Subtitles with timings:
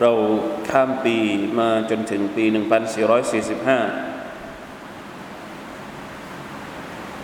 [0.00, 0.12] เรา
[0.70, 1.16] ข้ามปี
[1.58, 2.54] มาจนถึงปี 1445
[3.70, 3.72] อ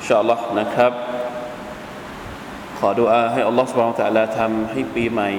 [0.06, 0.92] ชาอัลลอฮ์นะครับ
[2.78, 5.30] ขอดุอาให้อัลลอฮ์สุบฮานตะลาทำให้ปีใหม่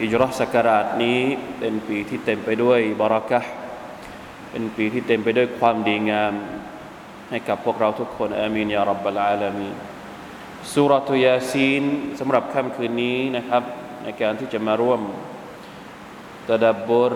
[0.00, 1.20] ฮิจรัชศักราชนี้
[1.58, 3.40] เป็นปีที่เต็มไปด้วยบารักะ
[4.50, 6.32] เป็นปีที่เต็มไปด้วยความดีงาม
[7.30, 9.68] ให้กับพวกเราทุกคนอามีนยารับบลอาลามี
[10.72, 11.84] สุรตุยาซีน
[12.18, 13.62] สำหรับค่ำคืนนี้นะครับ
[14.08, 15.00] ในการที่จะมาร่วม
[16.48, 17.14] ตะดับบร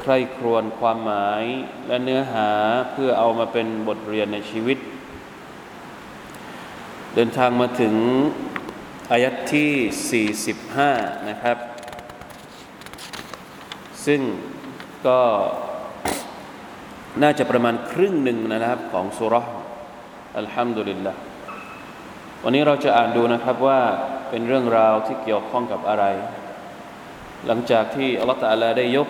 [0.00, 1.44] ใคร่ครวญความหมาย
[1.86, 2.50] และเนื้อหา
[2.92, 4.78] เพื่อเอามาเป็นบทเรียนในชีวิต
[7.14, 7.94] เดินทางมาถึง
[9.10, 11.58] อายัดที่ 45 นะครับ
[14.06, 14.20] ซึ่ง
[15.06, 15.20] ก็
[17.22, 19.46] น่าจะประมาณครึ่งหนึ่งนะครับของสุรษ
[20.38, 21.12] อัลฮัมดุลิลละ
[22.44, 23.80] วันนี้เราจะอ่านดูนะครับว่า
[24.34, 26.04] เป็นเรื่องราวที่เกี่ยวข้องกับอะไร
[27.46, 29.08] หลังจากที่อัลลอฮฺตาลาได้ยก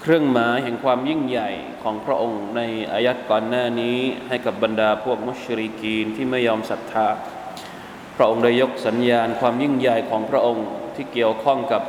[0.00, 1.50] เครื่องหมายแห่งความยิ่งใหญ่
[1.82, 2.60] ของพระองค์ใน
[2.92, 7.08] อายัดก่อนหน้านี้ให้กับบรรดาพวกมุชริกีนที่ไม่ยอมศรัทธา
[8.16, 11.82] พระองค์ได้ยกสัญญาณความยิ่งใหญ่ของพระองค์ที่เกี่ยวข้องกับ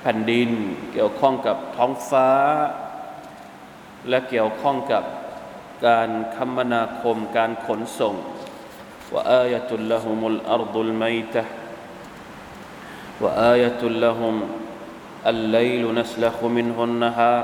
[0.00, 0.50] แผ่นดิน
[0.92, 2.28] เกี่ยวข้องกับท้องฟ้า
[4.08, 5.04] และเกี่ยวข้องกับ
[5.86, 8.16] การคมนาคมการขนส่ง
[9.13, 11.43] ว่าอายะตุลละฮุมุลอัรดุลไมตะ
[13.21, 14.35] وآية لهم
[15.25, 17.43] الليل نسلخ منه النهار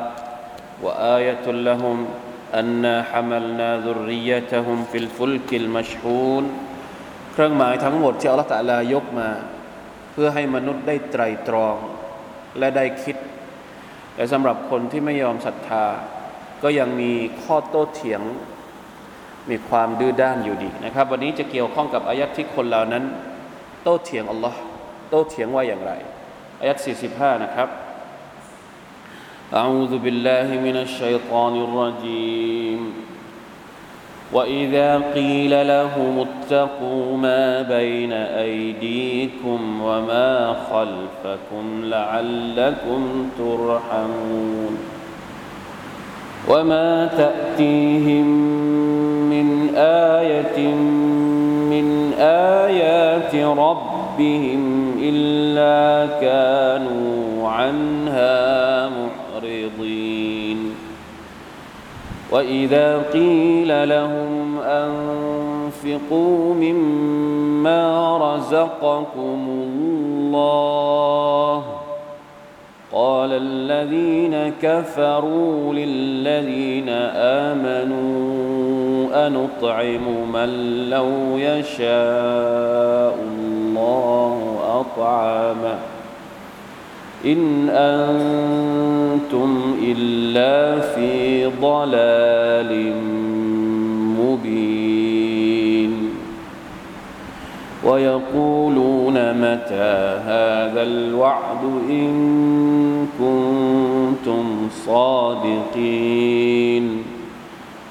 [0.81, 1.97] وآية لهم
[2.53, 6.45] أنا حملنا ذريتهم في الفلك المشحون
[7.33, 9.29] เครื่องหมายทั้งหมดที่อัลลอฮฺตะลายกมา
[10.11, 11.75] เพื่อให้มนุษย์ได้ไตรตรอง
[12.57, 13.17] และได้คิด
[14.15, 15.85] แต่สำหรับคนที่ไม่ยอมศรัทธา
[16.63, 17.11] ก็ยังมี
[17.43, 18.21] ข้อโต้เถียง
[19.49, 23.03] มีความดื้อด้านอยู่ดีนะครับ วันนี้จะเกี่ยวข้องกับอายัดที่คนเหล่านั้น
[23.83, 24.59] โต้เถียงอัลลอฮ์
[25.09, 25.91] โต้เถียงว่าอย่างไร
[26.59, 26.77] อายัด
[27.09, 27.69] 45นะครับ
[29.61, 32.93] أعوذ بالله من الشيطان الرجيم
[34.33, 44.77] وإذا قيل لهم اتقوا ما بين أيديكم وما خلفكم لعلكم ترحمون
[46.49, 48.96] وما تأتيهم من
[49.78, 50.74] آية
[51.70, 54.62] من آيات ربهم
[55.02, 60.74] إلا كانوا عنها معرضين.
[62.32, 70.58] وإذا قيل لهم أنفقوا مما رزقكم الله
[72.92, 76.88] قال الذين كفروا للذين
[77.48, 78.28] آمنوا
[79.26, 80.50] أنطعم من
[80.90, 85.78] لو يشاء الله أطعمه
[87.24, 92.92] إن أنتم إلا في ضلال
[94.20, 96.10] مبين
[97.84, 98.97] ويقولون
[99.32, 106.38] متى هذا الوعد إن كنتم صادقين؟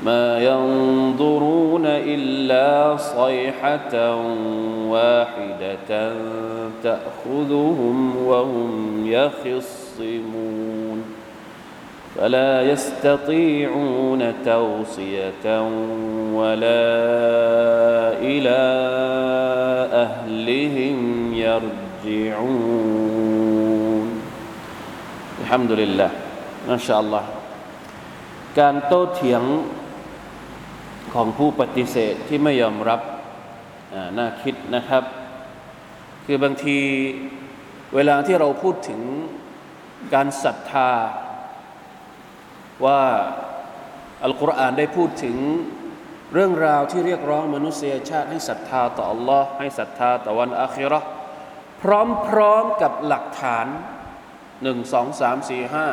[0.06, 4.16] ما ينظرون إلا صيحة
[4.90, 6.14] واحدة
[6.84, 10.77] تأخذهم وهم يخصمون.
[12.17, 15.47] فلا يستطيعون توصية
[16.39, 16.89] ولا
[18.21, 18.61] إلى
[20.05, 20.99] أهلهم
[21.47, 22.63] يرجعون
[25.41, 26.11] الحمد لله
[26.69, 27.25] ما شاء الله
[28.61, 29.43] การโต้เถียง
[31.15, 33.01] ของผู้ปฏิเสธที่ไม่ยอมรับ
[34.19, 35.03] น่าคิดนะครับ
[36.25, 36.79] คือบางที
[37.95, 39.01] เวลาที่เราพูดถึง
[40.15, 40.91] การศรัทธา
[42.86, 43.04] ว่า
[44.24, 45.38] อัลกุรอานได้พูดถึง
[46.34, 51.08] เรื่องราวที่เรียกร้องมนุษยชาติให้ศรัทธาต่อ Allah ให้ศรัทธาต่อวันอาคิราะห์
[51.82, 51.84] พ
[52.36, 53.68] ร้อมๆกับหลักฐาน
[54.64, 55.88] หนึ่งสองสามสี่ห้า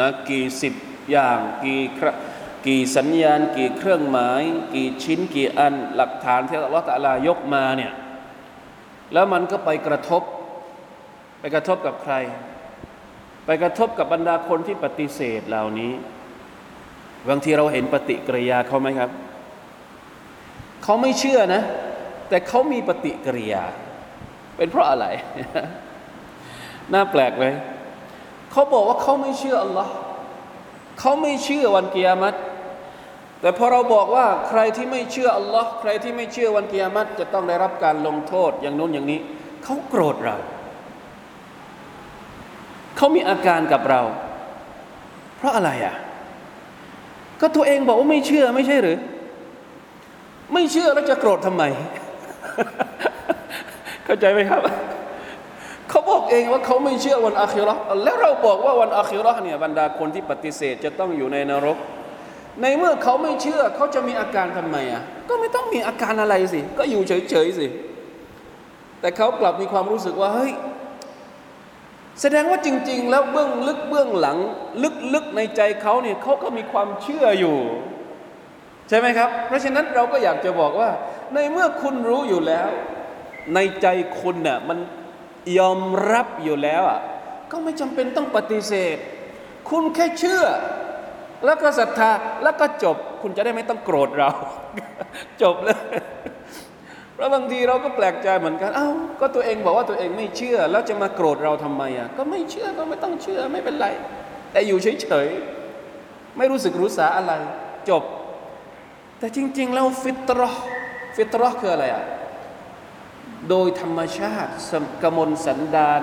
[0.00, 0.74] นะกี่สิบ
[1.10, 1.82] อย่างกี่
[2.66, 4.42] กี่สัญญาณ กี่เครื่องหมาย
[4.74, 7.92] กี่ชิ้นกี่อันหลักฐานที่อัลลอฮฺตะลายกมาเนี่ย
[9.12, 10.22] แล้วมันก็ไปกระทบ
[11.40, 12.14] ไปกระทบกับใคร
[13.46, 15.92] ไปกระทบกับบรรดาคนที่ปฏิเสธเหล่านี้
[17.28, 19.10] บางทีเราเห็นปฏิกิริยาเขาไหมครับ
[20.82, 21.62] เขาไม่เชื่อนะ
[22.28, 23.62] แต่เขามีปฏิกิริยา
[24.56, 25.06] เป็นเพราะอะไร
[26.92, 27.54] น่าแปลกเลย
[28.52, 29.92] เขาบอกว่าเขาไม่เชื่ออัลลอฮ์
[31.00, 32.34] เขาไม่เชื่อวันกิยามัต
[33.40, 39.20] แต่พอเราบอกว่าใครที่ไม่เชื่ออัลลอฮ์ใครที่ไม่เชื่อวันกิยามัตจะต้องได้รับการลงโทษอย่างนู้นอย่างนี้
[39.64, 40.36] เขาโกรธเรา
[42.96, 44.00] เขามีอาการกับเรา
[45.36, 45.94] เพราะอะไรอะ
[47.40, 48.98] ก็ตัวเองบอกว่าไม่เชื่อไม่ใช่หรือ
[50.54, 51.62] ไม่เชื่อแล้วจะโกรธทำไม
[54.04, 54.60] เข้าใจไหมครับ
[55.90, 61.78] เขาบอกเองว่าเขาไม่เชื่อวันอาคิราะห์แล้วเราบอกว่าวันอาคิราะห์เนี่ยบรรดาคนที่ปฏิเสธจะต้องอยู่ในนรก
[62.62, 67.66] ในเมื่อเขาไม่เชื่อเขาจะมีอาการทำไมอะ ก็ไม่ต้องมีอาการอะไรสิ ก็อยู่เฉยๆสิ
[69.00, 70.52] แต่เขากลับมีความรู้สึกว่าเฮ้ย
[72.20, 74.38] แสดงว่าจริง ๆ แล้วเบื้องลึกเบื้องหลัง
[75.14, 77.56] ลึกๆในใจเขาเนี่ยเขาก็มีความเชื่ออยู่
[78.88, 80.90] ใช่ไหมครับ เพราะฉะนั้นเราก็อยากจะบอกว่า
[81.34, 82.68] ในเมื่อคุณรู้อยู่แล้ว
[83.54, 83.86] ในใจ
[84.20, 84.78] คุณน่ะมัน
[85.58, 85.80] ยอม
[86.12, 87.00] รับอยู่แล้วอะ
[87.50, 88.96] ก็ไม่จำเป็นต้องปฏิเสธ
[89.70, 90.42] คุณแค่เชื่อ
[91.44, 92.10] แล้วก็ศรัทธา
[92.42, 94.30] แล้วก็จบ คุณจะได้ไม่ต้องโกรธเรา
[95.42, 95.78] จบเลย
[97.16, 98.88] เราบางทีเราก็แปลกใจเหมือนกัน เอ้า
[99.20, 103.86] ก็ตัวเองบอกว่าตัวเองไม่เชื่อ แล้วจะมาโกรธเราทำไมอะ ก็ไม่เชื่อก็ไม่ต้องเชื่อไม่เป็นไร
[104.52, 107.32] แต่อยู่เฉยๆ ไม่รู้สึกรู้สาอะไร
[107.90, 108.02] จบ
[109.18, 110.50] แต่จริง ๆ แล้วฟิตรอ
[111.16, 112.04] ฟิตรอคืออะไรอะ
[113.48, 114.52] โดยธรรมชาติ
[115.02, 116.02] กมลสันดาน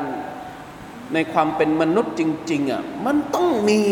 [1.14, 2.22] ในความเป็นมนุษย์จ
[2.52, 3.84] ริง ๆอะ มันต้องมี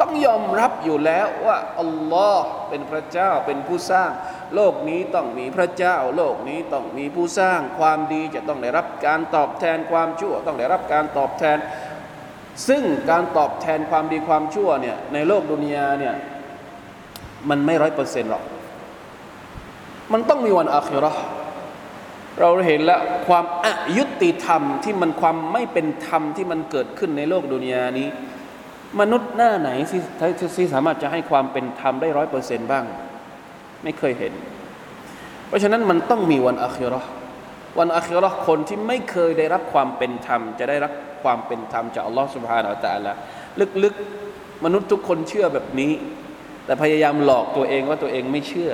[0.00, 4.10] ต้องยอมรับอยู่แล้วว่าอัลลอฮ์เป็นพระเจ้าเป็นผู้สร้าง
[4.54, 11.58] โลกนี้ต้องมีพระเจ้า โลกนี้ต้องมีผู้สร้างความดีจะต้องได้รับการตอบแทนความชั่ว ต้องได้รับการตอบแทน
[12.68, 16.14] ซึ่งการตอบแทนความดีความชั่วเนี่ยในโลกดุนยาเนี่ย
[17.48, 18.44] มันไม่ร้อยเปอร์เซ็นต์หรอก
[20.12, 21.12] มันต้องมีวันอาคิเรา
[22.40, 28.08] เราเห็นแล้วความอายุติธรรมที่มันความไม่เป็นธรรมที่มันเกิดขึ้นในโลกดุนยานี้
[29.00, 30.00] มนุษย์หน้าไหนที่
[30.56, 32.84] ที่สามารถจะให้ความเป็นธรรมได้ร้อยเปอร์เซ็นต์บ้าง
[33.86, 34.32] ไม่เคยเห็น
[35.48, 37.08] เพราะฉะนั้นมันต้องมีวันอาคิราะห์
[37.78, 40.92] วันอาคิราะห์คนที่ไม่เคยได้รับความเป็นธรรม จะได้รับ
[41.22, 43.12] ความเป็นธรรมจากอัลลอฮฺสุบฮานาอัลตะละ
[43.82, 45.92] ลึกๆ มนุษย์ทุกคนเชื่อแบบนี้
[46.66, 48.72] แต่พยายามหลอกตัวเองว่าตัวเองไม่เชื่อ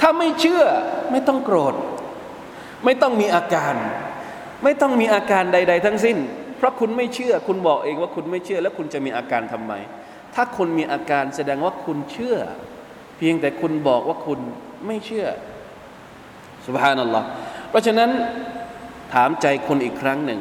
[0.00, 0.62] ถ้าไม่เชื่อ
[1.10, 1.74] ไม่ต้องโกรธ
[2.84, 3.74] ไม่ต้องมีอาการ
[4.64, 6.18] ไม่ต้องมีอาการใด ๆ ทั้งสิ้น
[6.58, 9.72] เพราะคุณไม่เชื่อ คุณบอกเองว่าคุณไม่เชื่อ แล้วคุณจะมีอาการทำไม
[10.34, 12.36] ถ้าคุณมีอาการแสดงว่าคุณเชื่อ
[13.18, 14.40] เพียงแต่คุณบอกว่าคุณ
[14.86, 15.26] ไม่เชื่อ
[16.66, 17.26] สุบฮานัลลอฮ์
[17.70, 18.10] เพราะฉะนั้น
[19.14, 20.40] ถามใจคนอีกครั้งหนึ่ง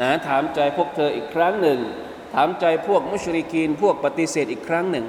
[0.00, 1.80] นะถามใจพวกเธออีกครั้งหนึ่ง
[2.34, 5.06] ถามใจพวกมุชริกีน พวกปฏิเสธอีกครั้งหนึ่ง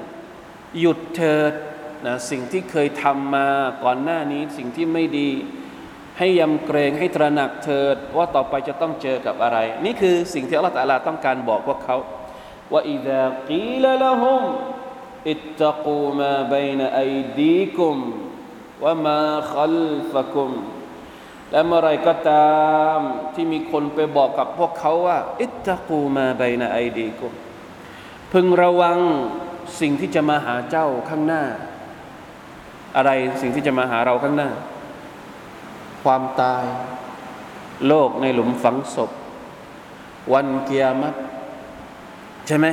[0.80, 1.52] หยุดเถิด
[2.06, 3.48] นะสิ่งที่เคยทำมา
[3.84, 5.30] ก่อนหน้านี้สิ่งที่ไม่ดี
[6.18, 11.96] ให้ยำเกรงให้ตระหนักเถิด ว่าต่อไปจะต้องเจอกับอะไร นี่คือสิ่งที่อัลลอฮฺต้องการบอกพวกเขา
[12.72, 14.42] ว่าอิดะกีลละฮุม
[15.28, 17.96] อิตตะกูมาบัยนอัยดีกุม
[18.84, 19.20] วะมา
[19.52, 19.76] ขัล
[20.12, 20.52] ฟะกุม
[21.50, 22.58] และเมื่อไรก็ตา
[22.96, 22.98] ม
[23.34, 27.32] ที่มีคนไปบอกกับพวกเขาว่า อิตตะกูมาบัยนอัยดีกุม
[28.32, 28.98] พึงระวัง
[29.80, 31.42] สิ่งที่จะมาหาเจ้าข้างหน้า
[32.96, 34.50] อะไรสิ่งที่จะมาหาเราข้างหน้า
[36.02, 36.64] ความตาย
[37.86, 39.10] โลกในหลุมฝังศพ
[40.32, 41.16] วันเกียรติ
[42.46, 42.66] ใช่ไหม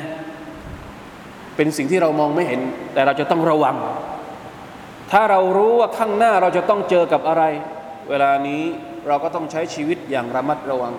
[1.56, 2.62] เป็นสิ่งที่เรามองไม่เห็น
[2.94, 3.76] แต่เราจะต้องระวัง
[5.12, 7.44] ถ้าเรารู้ว่าข้างหน้าเราจะต้องเจอกับอะไร
[8.10, 8.64] เวลานี้
[9.08, 10.94] เราก็ต้องใช้ชีวิตอย่างระมัดระวัง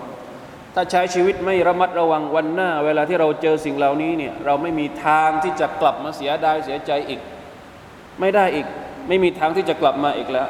[0.74, 7.20] ถ้าใช้ชีวิตไม่ระมัดระวังวันหน้า เวลาที่เราเจอสิ่งเหล่านี้เนี่ยเราไม่มีทางที่จะกลับมาเสียดายเสียใจอีก
[8.20, 8.66] ไม่ได้อีก
[9.08, 10.48] ไม่มีทางที่จะกลับมาอีกแล้ว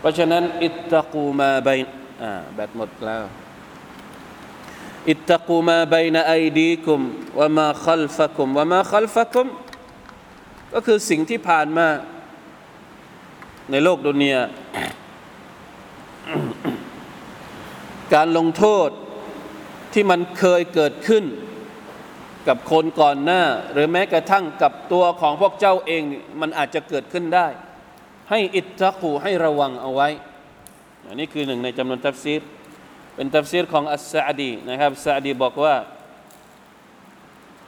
[0.00, 1.68] เพราะฉะนั้นอิตตะกูมาบ
[2.22, 3.22] อ่าแบตหมดแล้ว
[5.08, 7.00] อิตตะกูมาบนไอดีกุม
[7.38, 9.46] วะมาคัลฟะกุมวะมาคัลฟะกุม
[10.72, 11.88] ก็คือสิ่งที่ผ่านมา
[13.70, 14.42] ในโลกดุนยา
[18.14, 18.88] การลงโทษ
[19.92, 21.24] ที่มันเคยเกิดขึ้น
[22.48, 23.42] กับคนก่อนหน้า
[23.72, 26.02] หรือแม้กระทั่งกับตัวของพวกเจ้าเอง
[26.40, 27.46] มันอาจจะเกิดขึ้นได้
[28.30, 30.08] ให้อิตตะคูให้ระวังเอาไว้
[31.06, 32.40] อันนี้คือหนึ่งในจำนวนตัฟซีร
[33.19, 35.75] เป็นตัฟซีรของอัสซาดีนะครับซาดีบอกว่า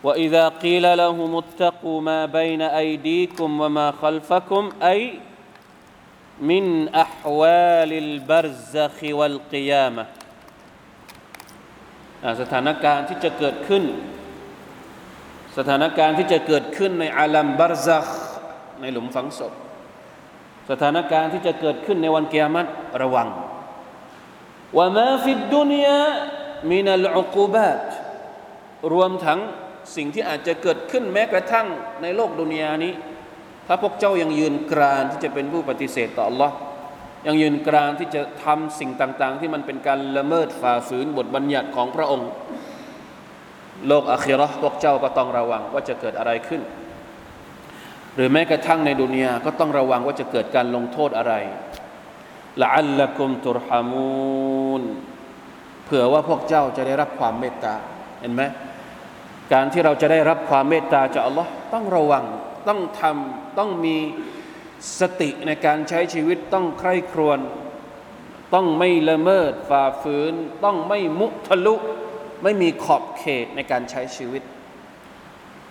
[0.08, 5.02] وإذا قيل لهم اتقوا ما بين أيديكم وما خلفكم أي
[6.50, 6.66] من
[7.04, 10.06] أحوال البرزخ والقيامة
[12.42, 13.84] สถานการณ์ที่จะเกิดขึ้น
[15.58, 18.08] สถานการณ์ที่จะเกิดขึ้นในอาลัมบารซัก
[18.82, 19.54] ในหลุมฝังศพ
[20.70, 22.70] สถานการณ์ที่จะเกิดขึ้นในวันเกียรติ
[23.02, 23.28] ระวัง
[24.77, 26.03] ว่ามาฟิดดุนยา
[26.71, 27.81] มินัลอุกูบาต
[28.93, 29.41] รวมทั้ง
[29.97, 31.67] สิ่งที่อาจจะเกิดขึ้นแม้กระทั่ง
[32.03, 32.93] ในโลกดุนยานี้
[33.67, 36.51] ถ้าพวกเจ้ายังยืนกรานที่จะเป็นผู้ปฏิเสธต่อ Allah
[37.27, 42.29] ยังยืนกรานที่จะทำสิ่งต่าง ๆ ที่มันเป็นการละเมิดฝ่าฝืนบทบัญญัติของพระองค์
[43.89, 46.63] โลกอาคิรอพวกเจ้าก็ต้องระวังว่าจะเกิดอะไรขึ้น
[48.15, 51.35] หรือแม้กระทั่งในดุนยาก็ต้องระวังว่าจะเกิดการลงโทษอะไร
[52.61, 54.83] ละอัลละกุมตุรฮามูน
[55.85, 57.75] เผื่อว่าพวกเจ้าจะได้รับความเมตตา
[58.21, 58.43] เห็นไหม
[59.53, 62.25] การที่เราจะได้รับความเมตตาจากอัลลอฮ์ต้องระวัง
[62.69, 63.97] ต้องทำต้องมี
[65.01, 67.39] สติในการใช้ชีวิตต้องใคร่ครวญ
[68.55, 71.75] ต้องไม่ละเมิดฝ่าฝืน ต้องไม่มุทะลุ
[72.43, 74.43] ไม่มีขอบเขตในการใช้ชีวิต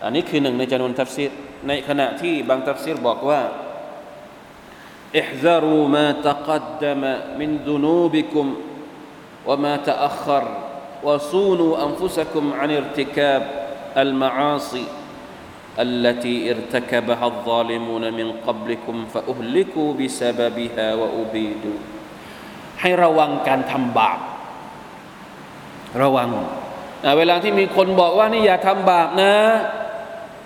[0.04, 1.32] อันนี้คือหนึ่งในจำนวนทัฟซีร
[1.68, 3.40] ในขณะที่บางทัฟซีรบอกว่า
[5.21, 7.03] احذروا ما تقدم
[7.39, 8.47] من ذنوبكم
[9.47, 10.45] وما تأخر
[11.03, 13.43] وصونوا أنفسكم عن ارتكاب
[13.97, 14.85] المعاصي
[15.79, 21.79] التي ارتكبها الظالمون من قبلكم فأهلكوا بسببها وأبيدوا
[22.81, 24.19] ให้ระวังการทำบาป
[26.03, 26.29] ระวัง
[27.19, 29.33] เวลาที่มีคนบอกว่านี่อย่าทำบาปนะ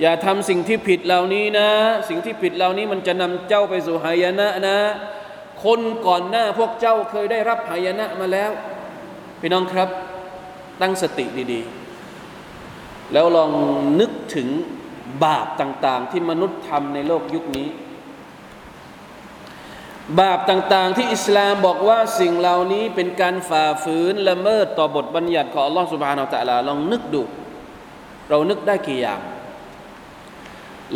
[0.02, 1.70] อย่าทำสิ่งที่ผิดเหล่านี้นะ
[2.10, 4.78] สิ่งที่ผิดเหล่านี้มันจะนำเจ้าไปสู่หายนะนะ
[5.64, 8.52] คนก่อนหน้าพวกเจ้าเคยได้รับหายนะมาแล้ว
[9.40, 9.90] พี่น้องครับ
[10.82, 13.52] ตั้งสติดีๆ แล้วลอง
[14.00, 14.48] นึกถึง
[15.24, 17.68] บาปต่างๆ ที่มนุษย์ทำในโลกยุคนี้
[20.20, 27.24] บาปต่างๆ ที่อิสลามบอกว่าสิ่งเหล่านี้เป็นการฝ่าฝืนละเมิดต่อบทบัญญัติของอัลลอฮฺสุบฮานาอัลตะลาลองนึกดู
[28.30, 29.20] เรานึกได้กี่อย่าง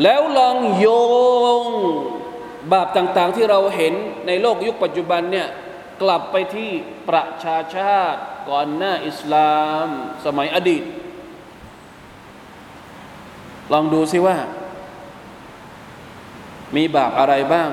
[0.03, 0.87] แล้วลองโย
[1.63, 1.65] ง
[2.71, 3.93] บาปต่างๆที่เราเห็น
[4.27, 5.47] ในโลกยุคปัจจุบันเนี่ย
[6.01, 6.69] กลับไปที่
[7.09, 9.53] ประชาชาติก่อนหน้าอิสลา
[9.85, 9.87] ม
[10.25, 10.83] สมัยอดีต
[13.73, 14.37] ลองดูซิว่า
[16.75, 17.69] มีบาปอะไรบ้าง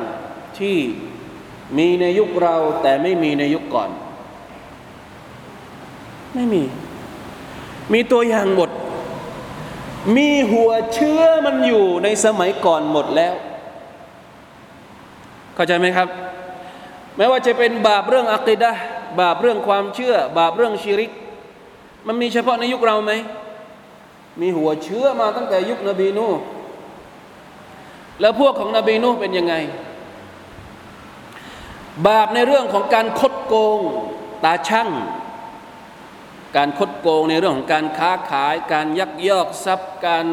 [0.59, 0.77] ที่
[1.79, 3.91] มีในยุคเราแต่ไม่มีในยุคก่อน
[6.35, 6.63] ไม่มี
[7.93, 8.71] มีตัวอย่างหมด
[10.17, 13.35] มีหัวเชื้อมันอยู่ในสมัยก่อนหมดแล้ว
[15.55, 16.09] เข้าใจไหมครับ
[17.17, 18.73] ไม่ว่าจะเป็นบาปเรื่องอักิดะ
[19.21, 21.13] บาปเรื่องความเชื่อ บาปเรื่องชิริก
[22.07, 23.13] มันมีเฉพาะในยุคเราไหม
[24.41, 26.27] มีหัวเชื้อมาตั้งแต่ยุคนบีนู
[28.21, 29.55] แล้วพวกของนบีนูเป็นยังไง
[32.09, 33.81] บาปในเรื่องของการคดโกง
[34.45, 34.89] ตาช่าง
[36.57, 40.27] การคดโกงในเรื่องของการค้าขาย การยักยอกทรัพย์การ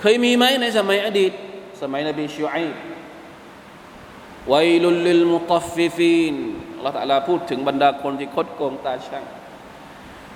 [0.00, 1.32] เคยมีไหมในสมัยอดีต
[1.82, 2.54] สมัยนบีชูไอ
[4.52, 6.36] วัยลุลลิลมุตฟิฟีน
[6.76, 9.24] อัลลอฮฺตะลาพูดถึงบรรดาคนที่คดโกงตาช่าง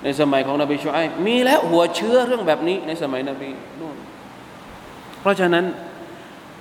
[0.03, 3.95] ในสมัยของนบีชูไอมีแล้วหัวเชื้อเรื่องแบบนี้ในสมัยนบีนู่น
[5.21, 5.65] เพราะฉะนั้น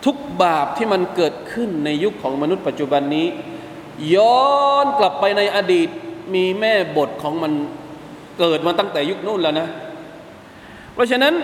[0.04, 3.26] ทุกบาปที่มันเกิดขึ้นในยุคของมนุษย์ปัจจุบันนี้
[4.14, 4.46] ย้อ
[4.84, 5.88] นกลับไปในอดีต
[6.34, 7.52] มีแม่บทของมัน
[8.38, 9.68] เกิดมาตั้งแต่ยุคนู้นแล้วนะ
[10.94, 11.34] เพราะฉะนั้น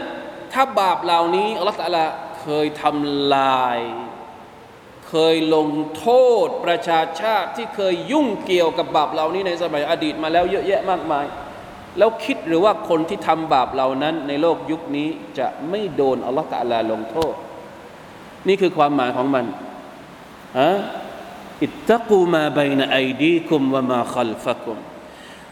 [0.53, 2.07] ถ้าบาปเหล่านี้อัลลอฮฺตะ
[2.41, 3.79] เคยทำลาย
[5.09, 6.09] เคยลงโท
[6.47, 11.27] ษประชาชาติที่เคยยุ่งเกี่ยวกับบาปเหล่านี้ในสมัยอดีตมาแล้วเยอะแยะมากมาย
[11.99, 15.09] แล้วคิดหรือว่าคนที่ทำบาปเหล่านั้น ในโลกยุคนี้
[15.39, 17.35] จะไม่โดนอัลลอฮฺตะลาลงโทษ
[18.49, 19.45] นี่คือความหมายของมัน
[20.59, 20.71] ฮะ
[21.63, 24.79] อิตตะกูมาบนไอดีคุมวะมาขัลฟะคุม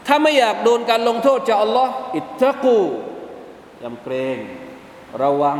[0.07, 2.79] ถ้าไม่อยากโดนการลงโทษจากอัลลอฮ์อิตตะกู
[3.83, 4.37] ยำเกรง
[5.23, 5.59] ระวัง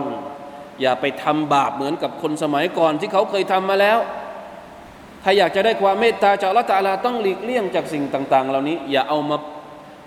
[0.81, 3.99] อย่าไปทำบาปเหมือนกับคนสมัยก่อนที่เขาเคยทำมาแล้ว
[5.23, 9.37] ถ้าอยากจะได้ความเมตตาจากละตาลาต้องหลีกเลี่ยงจากสิ่งต่าง ๆ เหล่านี้ อย่าเอามา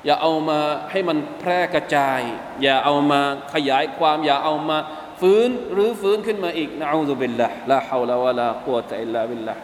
[0.06, 0.58] อย่าเอามา
[0.90, 2.20] ให้มันแพร่กระจาย
[2.62, 3.20] อย่าเอามา
[3.54, 4.78] ขยายความ อย่าเอามา
[5.20, 9.54] ฟื้นหรือฟื้นขึ้นมาอีกนะอูซุบิลละลาฮาวลาวะลากุวะตะอิลลาบิลละ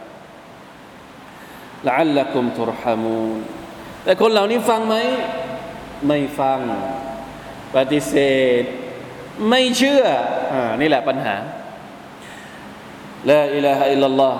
[1.87, 3.39] ละอัลลักุมตุรฮามูน
[4.04, 4.96] แต่ คนเหล่านี้ฟังไหม
[6.08, 6.60] ไม่ฟัง
[7.76, 8.16] ปฏิเส
[8.62, 8.64] ธ
[9.50, 10.04] ไม่เชื่อ
[10.54, 11.36] อ่านี่แหละปัญหา
[13.30, 14.40] ลาอิลาฮะอิลลัลลอฮ์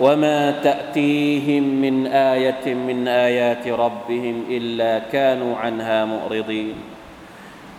[0.00, 6.76] وما تأتيهم من آية من آيات ربهم إلا كانوا عنها معرضين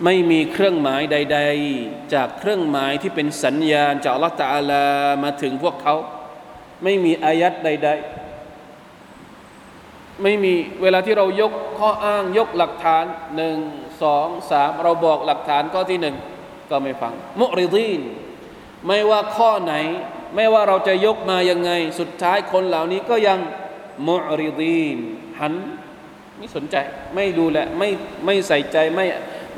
[0.03, 1.39] ไม่มีเครื่องหมายใด
[1.77, 4.85] ๆ จากเครื่องหมายที่เป็นสัญญาณจากอัลลอฮฺตาลา
[5.23, 5.95] มาถึงพวกเขา
[6.83, 8.18] ไม่มีอายัดใด ๆ
[10.22, 13.04] ไม่มีเวลาที่เรายกข้ออ้างยกหลักฐาน
[13.36, 13.58] หนึ่ง
[14.02, 16.16] สองสามเราบอกหลักฐานข้อที่หนึ่ง
[16.70, 18.00] ก็ไม่ฟัง มุริดีน
[18.86, 19.74] ไม่ว่าข้อไหน
[20.34, 23.38] ไม่ว่าเราจะยกมายังไง สุดท้ายคนเหล่านี้ก็ยัง
[24.08, 24.98] มุริดีน
[25.40, 25.54] หัน
[26.36, 26.76] ไม่สนใจ
[27.14, 27.88] ไม่ดูแลไม่
[28.24, 29.06] ไม่ใส่ใจไม่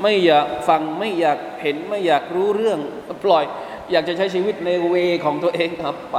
[0.01, 2.79] ไม่อยากฟังไม่อยากเห็นไม่อยากรู้เรื่อง
[3.23, 3.45] ปล่อย
[3.91, 6.17] อยากจะใช้ชีวิตในเวของตัวเองครับไป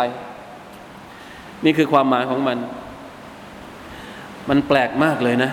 [1.64, 2.58] นี่คือความหมายของมัน
[4.50, 5.50] มันแปลกมากเลยนะ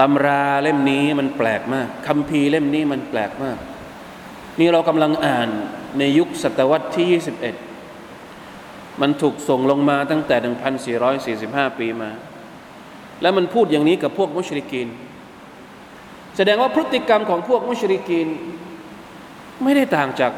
[0.00, 3.58] ตำราเล่มนี้มันแปลกมากคัมภีร์เล่มนี้มันแปลกมาก
[4.60, 5.48] นี่เรากำลังอ่าน
[5.98, 7.22] ในยุคศตวรรษที่
[7.84, 10.36] 21 มันถูกส่งลงมาตั้งแต่
[11.38, 12.10] 1445 ปีมา
[13.22, 14.88] แล้วมันพูดอย่างนี้กับพวกมุชริกีน
[16.36, 18.28] แสดงว่าพฤติกรรมของพวกมุชริกีน
[19.62, 20.32] ไม่ได้ต่างจาก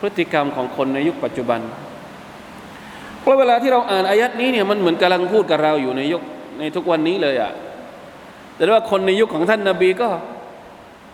[0.00, 1.60] พฤติกรรมของคนในยุคปัจจุบัน
[3.20, 6.22] เพราะเวลาที่เราอ่านอายัดนี้เนี่ยมันเหมือนกำลังพูดกับเราอยู่ในยุค
[6.58, 7.52] ในทุกวันนี้เลยอะ่ะ
[8.56, 10.08] แต่ว่าคนในยุคของท่านนาบีก็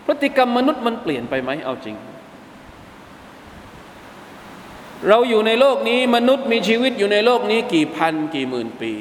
[0.05, 1.95] พฤติกรรมมนุษย์มันเปลี่ยนไปไหมเอาจริง
[5.07, 8.93] เราอยู่ในโลกนี้มนุษย์มีชีวิตอยู่ในโลกนี้กี่พันกี่หมื่นปี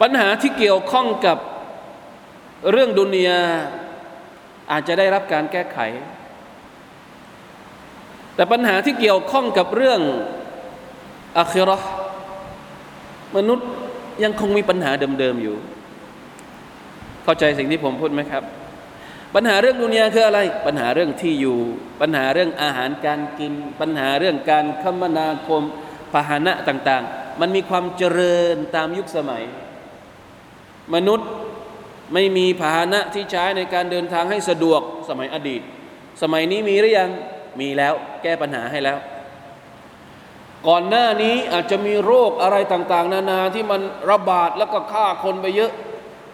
[0.00, 1.38] ปัญหาที่เกี่ยวข้องกับ
[2.70, 3.40] เรื่องดุนยา
[4.70, 5.78] อาจจะได้รับการแก้ไข
[8.34, 10.00] แต่ปัญหาที่เกี่ยวข้องกับเรื่อง
[11.38, 11.78] อัครา
[13.36, 13.68] มนุษย์
[14.22, 15.56] ยังคงมีปัญหาเดิมๆอยู่
[17.24, 18.44] เข้าใจสิ่งที่ผมพูดไหมครับ
[19.34, 21.58] ปัญหาเรื่องดุนยาคืออะไร ปัญหาเรื่องที่อยู่
[22.00, 25.62] ปัญหาเรื่องอาหารการกิน ปัญหาเรื่องการคมนาคม
[26.12, 29.42] พาหนะต่างๆ มันมีความเจริญตามยุคสมัย
[30.94, 31.28] มนุษย์
[32.14, 35.62] ไม่มีพาหนะที่ใช้ในการเดินทางให้สะดวกสมัยอดีต
[36.22, 37.10] สมัยนี้มีหรือยัง
[37.60, 38.98] มีแล้ว แก้ปัญหาให้แล้ว
[40.68, 45.72] ก่อนหน้านี้อาจจะมีโรคอะไรต่าง ๆ นานาที่มันระบาดแล้วก็ฆ่าคนไปเยอะ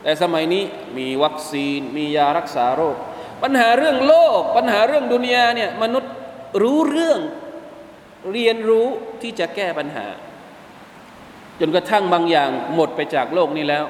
[0.02, 0.64] แต่สมัยนี้
[0.96, 2.96] มีวัคซีนมียารักษาโรค
[3.42, 6.12] ปัญหาเรื่องโลก ปัญหาเรื่องดุนยาเนี่ยมนุษย์
[6.62, 7.20] รู้เรื่อง
[8.32, 8.86] เรียนรู้
[9.22, 10.06] ที่จะแก้ปัญหา
[11.60, 13.84] จนกระทั่งบางอย่างหมดไปจากโลกนี้แล้ว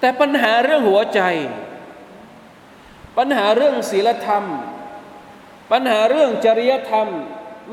[0.00, 1.20] แต่ปัญหาเรื่องหัวใจ
[3.18, 4.44] ปัญหาเรื่องศีลธรรม
[5.72, 7.08] ปัญหาเรื่องจริยธรรม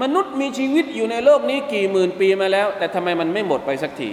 [0.01, 4.09] มนุษย์มีชีวิตอยู่ในโลกนี้กี่หมื่นปีมาแล้ว แต่ทำไมมันไม่หมดไปสักที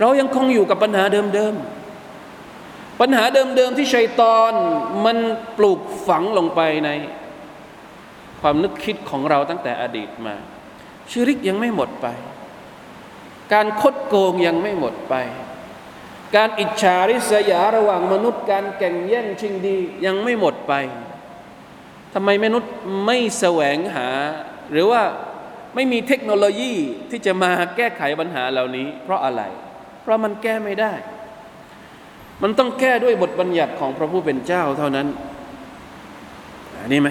[0.00, 4.52] เรายังคงอยู่กับปัญหาเดิมๆ ปัญหาเดิมๆที่ชัยตอน
[5.04, 5.18] มัน
[5.58, 6.90] ปลูกฝังลงไปใน
[8.40, 10.34] ความนึกคิดของเราตั้งแต่อดีตมา
[11.10, 12.06] ชีริกยังไม่หมดไป
[13.52, 15.14] การคดโกงยังไม่หมดไป
[16.36, 20.72] การอิจฉาริษยาระหว่างมนุษย์ การแข่งแย่งชิงดียังไม่หมดไป
[22.14, 22.72] ทำไมมนุษย์
[23.06, 24.08] ไม่แสวงหา
[24.72, 25.02] หรือว่า
[25.74, 26.74] ไม่มีเทคโนโลยี
[27.10, 29.42] ที่จะมาแก้ไขปัญหาเหล่านี้ เพราะอะไร
[30.02, 30.92] เพราะมันแก้ไม่ได้
[32.42, 35.06] มันต้องแก้ด้วยบทบัญญัติของพระผู้เป็นเจ้าเท่านั้น
[36.80, 37.08] อันนี้ไหม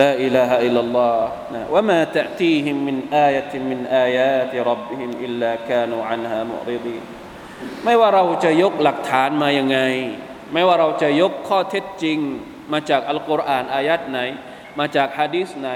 [0.00, 6.96] ลาอิลาฮะอิลลัลลอฮ์นะว่ามาตะตีหิมมินอายะติมินอายาติรับบิหิมอิลลากานูอันฮามุริดี
[7.84, 9.78] ไม่ว่าเราจะยกหลักฐานมายังไง
[10.52, 12.18] ไม่ว่าเราจะยกข้อเท็จจริง
[12.73, 14.19] มาจากอัลกุรอานอายัดไหน
[14.79, 15.69] มาจากฮะดีษไหน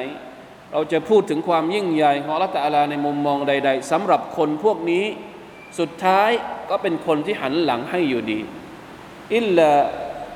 [0.72, 5.06] เราจะพูดถึงความยิ่งใหญ่ของอัลลอฮฺในมุมมองใด ๆสำหรับคนพวกนี้
[5.80, 6.30] สุดท้าย
[6.70, 8.40] ก็เป็นคนที่หันหลังให้อยู่ดี
[9.36, 9.72] อิลลา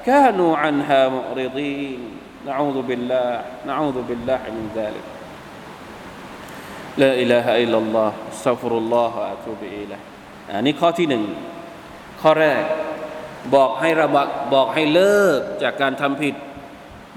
[0.10, 2.00] กานูอันฮามุริดีน
[2.48, 5.06] นะอูซุบิลลาห์นะอูซุบิลลาห์มินซาลิก
[7.04, 10.02] لا إله إلا الله استغفر الله وأتوب إليه
[10.58, 11.24] อันนี้ข้อที่หนึ่ง
[12.22, 12.62] ข้อแรก
[13.55, 16.35] บอกให้ระบักบอกให้เลิกจากการทำผิด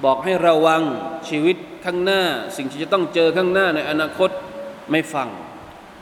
[0.06, 0.82] บอกให้ระวัง
[1.30, 2.24] ชีวิตข้างหน้า
[2.58, 4.30] สิ่งที่จะต้องเจอข้างหน้าในอนาคต
[4.92, 5.28] ไม่ฟัง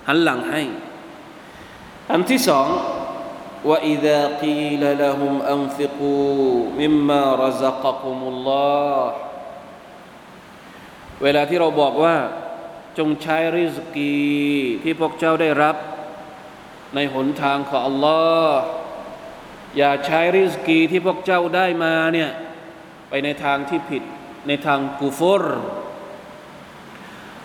[0.08, 0.62] หันหลังให้
[2.12, 2.68] อันที่สอง
[3.70, 6.42] وإذا قيل لهم أنفقوا
[6.82, 9.02] مما رزقكم الله
[11.24, 12.16] เวลาที่เราบอกว่า
[12.98, 14.16] จงใช้ริสกี
[14.84, 15.76] ที่พวกเจ้าได้รับ
[16.96, 18.81] ในหนทางของ Allah
[19.78, 22.30] อย่าใช้ริสกีที่พวกเจ้าได้มาเนี่ย
[23.10, 24.04] ไปในทางที่ผิด
[24.48, 25.46] ในทางกูฟร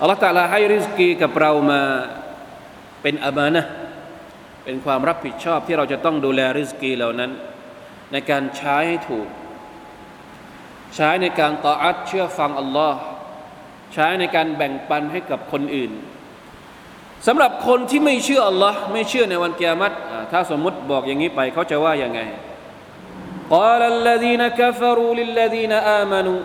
[0.01, 1.83] อัลลอฮ์ตะลาให้ริสกีกับเรามา
[3.03, 3.65] เป็นอามานะ
[4.65, 7.31] เป็นความรับผิดชอบที่เราจะต้องดูแลริสกีเหล่านั้น
[8.13, 9.29] ในการใช้ให้ถูก
[10.95, 12.99] ใช้ในการต่ออัดเชื่อฟังอัลลอฮ์
[13.93, 15.93] ใช้ในการแบ่งปันให้กับคนอื่น
[17.28, 19.92] สำหรับคนที่ไม่เชื่ออัลลอฮ์ไม่เชื่อในวันกิยามัต
[20.32, 22.22] ถ้าสมมุติบอกอย่างนี้ไปเขาจะว่ายังไง
[23.58, 26.42] قال الذين كفروا للذين آمنوا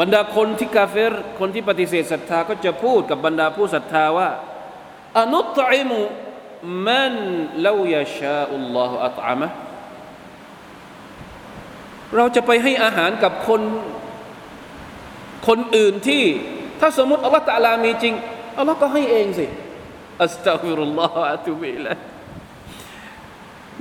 [0.00, 4.30] บรรดาคนที่กาเฟรคนที่ปฏิเสธศรัทธาก็จะพูดกับบรรดาผู้ศรัทธาว่า
[5.20, 6.00] อนุตอิมุ
[6.86, 7.14] มัน
[7.66, 9.48] ลายาชาอุลลอฮฺอัตอามะ
[12.16, 13.62] เราจะไปให้อาหารกับคน
[15.48, 16.24] คนอื่นที่
[16.80, 18.14] ถ้าสมมติอัลลอฮฺตะลามีจริง
[18.61, 19.45] อัลลอฮ์ก็ให้เองสิ
[20.23, 21.93] อัสตัฟิรุลลอฮฺอะตุบิละ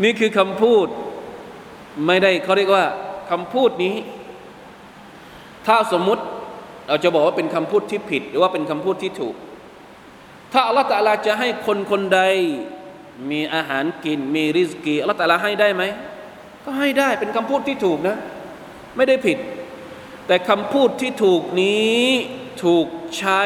[0.02, 0.86] นี่คือคำพูด
[2.06, 2.86] ไม่ได้เขาเรียกว่า
[3.30, 3.96] คำพูดนี้
[5.66, 6.22] ถ้าสมมุติ
[6.88, 9.34] เราจะบอกว่าเป็นคำพูดที่ผิด หรือว่าเป็นคำพูดที่ถูก
[10.52, 12.22] ถ้าอัลลอฮฺตะลาจะให้คนคนใด
[13.30, 15.82] มีอาหารกิน มีริสกีอัลลอฮฺตะลาให้ได้ไหม
[16.64, 18.16] ก็ให้ได้เป็นคำพูดที่ถูกนะ
[18.96, 19.38] ไม่ได้ผิด
[20.26, 22.04] แต่คำพูดที่ถูกนี้
[22.64, 22.86] ถูก
[23.18, 23.42] ใช้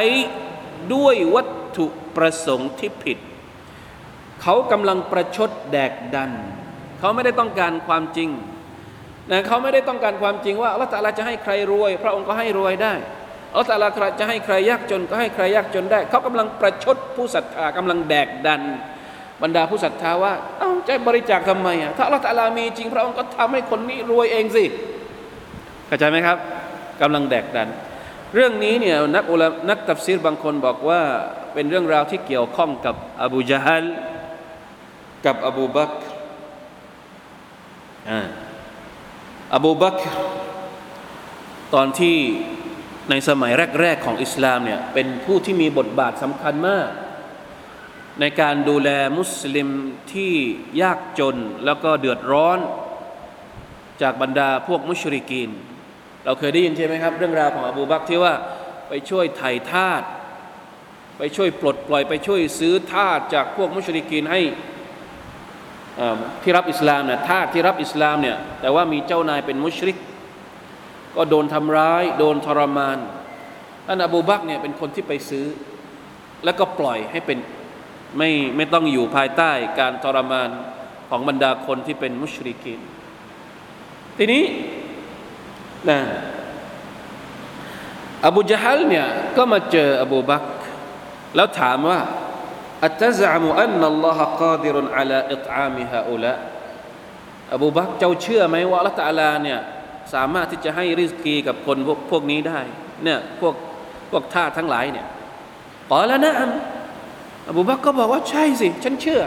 [0.95, 3.19] ด้วยวัตถุประสงค์ที่ผิด
[4.43, 6.31] เขากำลังประชดแดกดัน
[6.99, 8.29] เขาไม่ได้ต้องการความจริง
[9.31, 12.95] นะเขาไม่ได้ต้องการความจริงว่าอัลลอฮฺตะลาจะให้ใครรวย พระองค์ก็ให้รวยได้
[13.53, 18.63] อัลลอฮฺจะให้ใครยากจนก็ให้ใครยากจนได้ เขากำลังประชดผู้ศรัทธากำลังแดกดัน
[19.43, 24.65] บรรดาผู้ศรัทธาว่าเอ้าจะบริจาคทำไมอะถ้าอัลลอฮฺตะลามีจริง พระองค์ก็ทำให้คนนี้รวยเองสิ
[25.87, 26.37] เข้าใจไหมครับ
[27.01, 27.69] กำลังแดกดัน
[28.35, 31.03] เรื่องนี้เนี่ยนักอุลานักตัฟซีรบางคนบอกว่า
[31.55, 33.85] เป็นเรื่องราวที่เกี่ยวข้องกับอบูจาฮัล
[35.27, 35.93] กับอบูบัก
[38.11, 38.21] อ่า
[39.55, 39.97] อบูบัก
[41.75, 42.17] ตอนที่
[43.11, 46.89] ในสมัยแรก ๆ ของอิสลามเนี่ยเป็นผู้ที่มีบทบาทสำคัญมาก
[48.21, 49.69] ในการดูแลมุสลิม
[50.13, 50.33] ที่
[50.83, 52.59] ยากจนแล้วก็เดือดร้อน
[54.03, 55.51] จากบรรดาพวกมุชริกีน
[56.25, 58.35] เราเคยได้ยินใช่ไหมครับ เรื่องราวของอบูบักที่ว่า
[58.89, 60.03] ไปช่วยไถ่ทาส
[61.19, 64.41] ไปช่วยปลดปล่อย ไปช่วยซื้อทาสจากพวกมุชริกีนให้
[66.43, 69.97] ที่รับอิสลามเนี่ยทาสที่รับอิสลามเนี่ยแต่ว่ามีเจ้านายเป็นมุชริก
[71.17, 72.99] ก็โดนทำร้าย โดนทรมาน
[73.87, 75.47] ท่านอบูบักเนี่ยเป็นคนที่ไปซื้อ
[76.45, 77.39] แล้วก็ปล่อยให้เป็น
[78.19, 80.49] ไม่ไม่ต้องอยู่ภายใต้การทรมาน
[81.09, 82.81] ของบรรดาคนที่เป็นมุชริกีน
[84.19, 84.43] ทีนี้
[85.89, 85.99] นะ
[88.27, 90.45] อบูจฮัลเนี่ยก็มาเจออบูบัก
[91.37, 92.01] แล้วถามว่า
[92.85, 96.35] อัตซามอันนัลลอฮะกาดิรุนอัลาอิตอามิฮาอุละ
[97.55, 99.59] อบูบักเจ้าเชื่อไหมว่าละตาลาเนี่ย
[100.15, 102.61] สามารถที่จะให้ริสกีกับคนพวกพวกนี้ได้
[103.05, 103.55] เนี่ยพวก
[104.11, 105.07] พวกทาทั้งหลายเนี่ย
[105.91, 106.35] กอแล้วนะ
[107.51, 109.23] อบูบักก็บอกว่าใช่สิ ฉันเชื่อ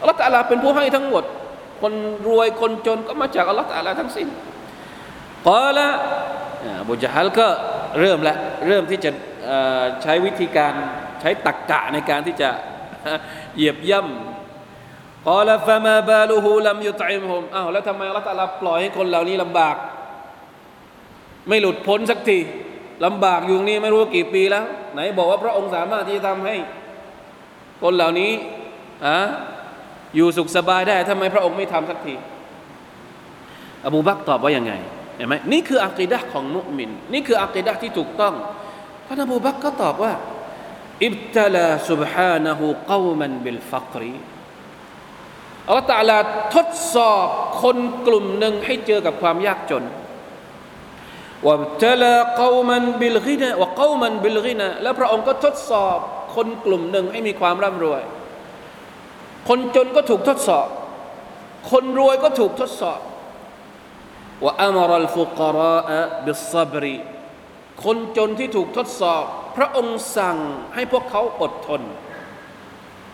[0.00, 1.24] อัลลอฮฺตาลาเป็นผู้ให้ทั้งหมด
[1.80, 1.92] คน
[2.28, 4.28] รวยคนจนก็มาจากอัลลอฮฺตาลาทั้งสิ้น
[5.48, 5.88] กอละ
[6.64, 7.48] อบูจฮัลก็
[8.00, 9.10] เริ่มละเริ่มที่จะ
[10.02, 10.72] ใช้วิธีการ
[11.20, 12.50] ใช้ตักกะในการที่จะ
[13.56, 19.76] เหยียบย่ำกอละฟามาบาลูฮูลัมยุตัยมฮุมอ้าวแล้วทำไมอัลลอฮฺตาลาปล่อยให้คนเหล่านี้ลำบาก
[21.48, 22.38] ไม่หลุดพ้นสักที
[23.04, 26.56] ลำบากอยู่นี่ไม่รู้กี่ปีแล้ว ไหนบอกว่าพระองค์สามารถที่จะทำให้
[27.82, 28.30] คนเหล่านี้
[29.06, 29.16] อะ
[30.16, 32.14] อยู่สุขสบายได้ทำไมพระองค์ไม่ทำสักที
[33.86, 34.72] อบูบักตอบว่ายังไง
[35.17, 38.33] เห็นไหมนี่คืออักีดะของมุมินนี่คืออักีดะที่ถูกต้อง
[39.07, 40.13] ท่านอบูบักก็ตอบว่า
[41.05, 42.59] อิบตลา سبحانه
[42.91, 44.03] قوما بالفقر
[45.67, 46.17] อัลลอฮฺตาลา
[46.55, 47.27] ทดสอบ
[47.61, 49.83] คนกลุ่มหนึ่งให้เจอกับความยากจน
[51.45, 55.99] ว่าตลา قوما بالغنى ว่า قوما بالغنى แล้วพระองค์ก็ทดสอบ
[56.35, 58.01] คนกลุ่มหนึ่งให้มีความร่ำรวย
[59.49, 60.67] คนจนก็ถูกทดสอบ
[61.71, 62.99] คนรวยก็ถูกทดสอบ
[64.44, 66.96] وأمر الفقراء بالصبر
[67.84, 69.24] คนจนที่ถูกทดสอบ
[69.56, 70.36] พระองค์สั่ง
[70.74, 71.82] ให้พวกเขาอดทน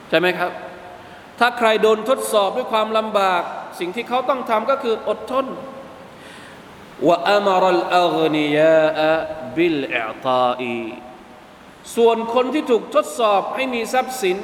[0.08, 0.50] ใช่ไหมครับ
[1.38, 3.42] ถ้าใครโดนทดสอบด้วยความลำบาก
[3.80, 5.46] สิ่งที่เขาต้องทำก็คืออดทน
[7.06, 9.14] ว่าอัมรัลอัฆนียา
[9.56, 10.82] บิลอิตาอี
[11.96, 14.37] ส่วนคนที่ถูกทดสอบให้มีทรัพย์สิน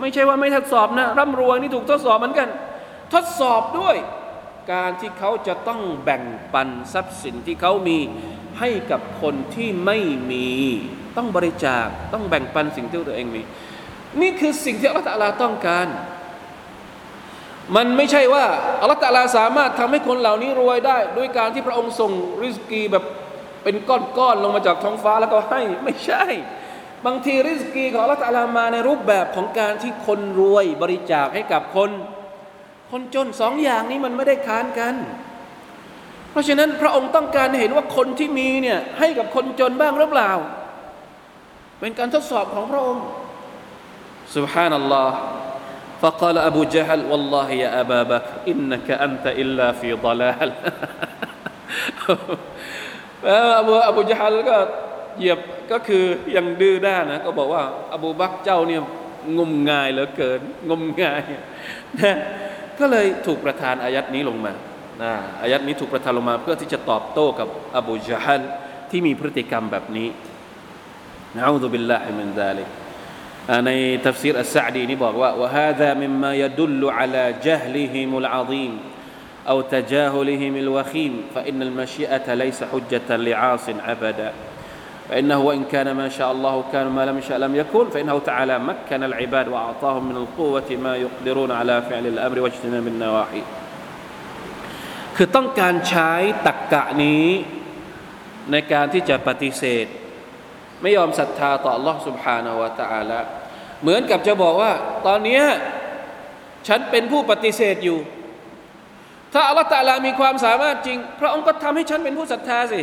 [0.00, 2.48] ไม่ใช่ว่าไม่ทดสอบนะร่ำรวยนี่ถูกทดสอบเหมือนกัน
[3.14, 3.96] ทดสอบด้วย
[4.72, 7.98] การที่เขาจะต้องแบ่งปันทรัพย์สินที่เขามี
[8.58, 9.98] ให้กับคนที่ไม่
[10.30, 10.48] มี
[11.16, 13.42] ต้องบริจาคต้องแบ่งปันสิ่งที่ตัวเองมี
[14.20, 15.88] นี่คือสิ่งที่อัลลอฮฺต้องการ
[17.76, 18.44] มันไม่ใช่ว่า
[18.80, 23.04] อัลลอฮฺสามารถทำให้คนเหล่านี้รวยได้ ด้วยการที่พระองค์ส่งริสกีแบบ
[23.62, 26.24] เป็นก้อนๆลงมาจากท้องฟ้าแล้วก็ให้ไม่ใช่
[27.06, 31.90] บางทีริสกีของอัลลอฮฺมาในรูปแบบของการที่คนรวยบริจาคให้กับคน
[32.91, 34.97] คนจนสองอย่างนี้มันไม่ได้ค้านกัน ค
[36.31, 40.31] เพราะฉะนั้นพระองค์ต้องการเห็นว่าคนที่มีเนี่ยให้กับคนจนบ้างหรือเปล่า
[41.79, 43.05] เป็นการทดสอบของพระองค์
[44.35, 45.09] سبحان الله
[46.01, 50.49] فقال أبو جهل والله يا أبا بكر إنك أنت إلا في ضلال
[53.23, 54.57] แล้วอบูอบูจฮัลก็
[55.19, 55.39] เหยียบ
[55.71, 56.03] ก็คือ
[56.35, 58.81] ยังดื้อด้านนะก็บอกว่า อบูบักเจ้าเนี่ย
[59.37, 61.23] งมงายเหลือเกิน งมงาย
[62.01, 62.15] นะ
[62.79, 64.53] ก็เลยถูกประทานอายัดนี้ลงมา
[65.03, 68.43] นะอายัดนี้ถูกประทานลงมา เพื่อที่จะตอบโต้กับ อบูจฮัล
[68.91, 70.09] ที่มีพฤติกรรมแบบนี้
[71.35, 72.67] นะอูซุบิลลาฮิมินซาลิก
[73.65, 73.71] ใน
[74.05, 78.73] ทัฟซีรอัสซะดีนี่บอกว่า وهذا مما يدل على جهلهم العظيم
[79.51, 84.29] أو تجاهلهم الوخيم فإن المشيئة ليس حجة لعاص أبدا
[85.09, 89.01] فإنه وإن كان ما شاء الله كان ما لم يشاء لم يكن فإنه تعالى مكن
[89.03, 93.43] العباد وأعطاهم من القوة ما يقدرون على فعل الأمر واجتناب النواحي
[95.15, 96.11] คือต้องการใช้
[96.47, 97.25] ตักกะนี้
[98.51, 99.85] ในการที่จะปฏิเสธ
[100.81, 103.19] ไม่ยอมศรัทธาต่อ Allah سبحانه และ تعالى
[103.81, 104.71] เหมือนกับจะบอกว่า
[105.07, 105.41] ตอนนี้
[106.67, 107.99] ฉันเป็นผู้ปฏิเสธอยู่
[109.33, 112.81] ถ้าอัลลอฮฺตะลามีความสามารถจริง พระองค์ก็ทำให้ฉันเป็นผู้ศรัทธาสิ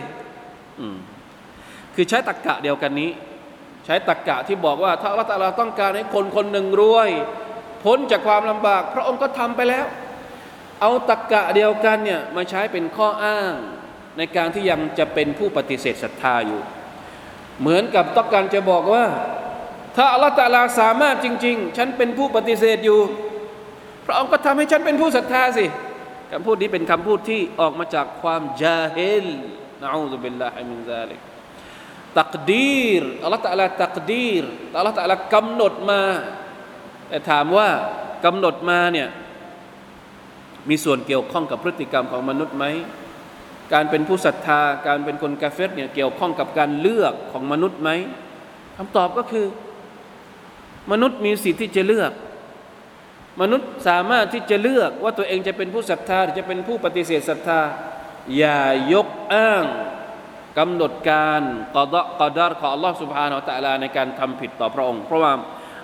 [1.95, 3.11] คือใช้ตักกะเดียวกันนี้
[3.85, 7.09] ใช้ตักกะที่บอกว่า ถ้าอัลลอฮฺตลาต้องการให้คนคนหนึ่งรวย
[7.83, 9.85] พ้นจากความลำบาก พระองค์ก็ทำไปแล้ว
[10.81, 13.53] เอาตักกะเดียวกันเนี่ยมาใช้เป็นข้ออ้าง
[14.17, 16.61] ในการที่ยังจะเป็นผู้ปฏิเสธศรัทธาอยู่
[17.61, 19.05] เหมือนกับต้องการจะบอกว่า
[19.95, 22.99] ถ้าอัลลอฮฺตะลาสามารถจริง ๆ ฉันเป็นผู้ปฏิเสธอยู่
[24.05, 25.65] พระองค์ก็ทำให้ฉันเป็นผู้ศรัทธาสิ
[26.31, 29.25] คำพูดนี้เป็นคำพูดที่ออกมาจากความจาฮิล
[29.81, 31.19] นะอูซุบิลลาฮิมินซาลิก
[32.19, 34.43] ตักดีรอัลลอฮฺตะลาตักดีร
[34.77, 36.01] อัลลอฮฺตะลากำหนดมา
[37.09, 37.69] แต่ถามว่า
[38.25, 39.07] กำหนดมาเนี่ย
[40.69, 42.65] มีส่วนเกี่ยวข้องกับพฤติกรรมของมนุษย์ไหม
[43.73, 47.89] การเป็นผู้ศรัทธา การเป็นคนกาเฟตเนี่ยเกี่ยวข้องกับการเลือกของมนุษย์ไหม
[48.77, 49.45] คำตอบก็คือ
[50.91, 52.11] มนุษย์มีสิทธิ์ที่จะเลือก
[53.41, 57.59] มนุษย์สามารถที่จะเลือกว่าตัวเองจะเป็นผู้ศรัทธาหรือจะเป็นผู้ปฏิเสธศรัทธา
[58.37, 58.61] อย่า
[58.93, 59.63] ยกอ้าง
[60.58, 61.42] กำหนดการ
[61.76, 65.32] กอดกอดารของอัลลอฮ์สุบฮานาอัลลอฮในการทำผิดต่อพระองค์ เพราะว่า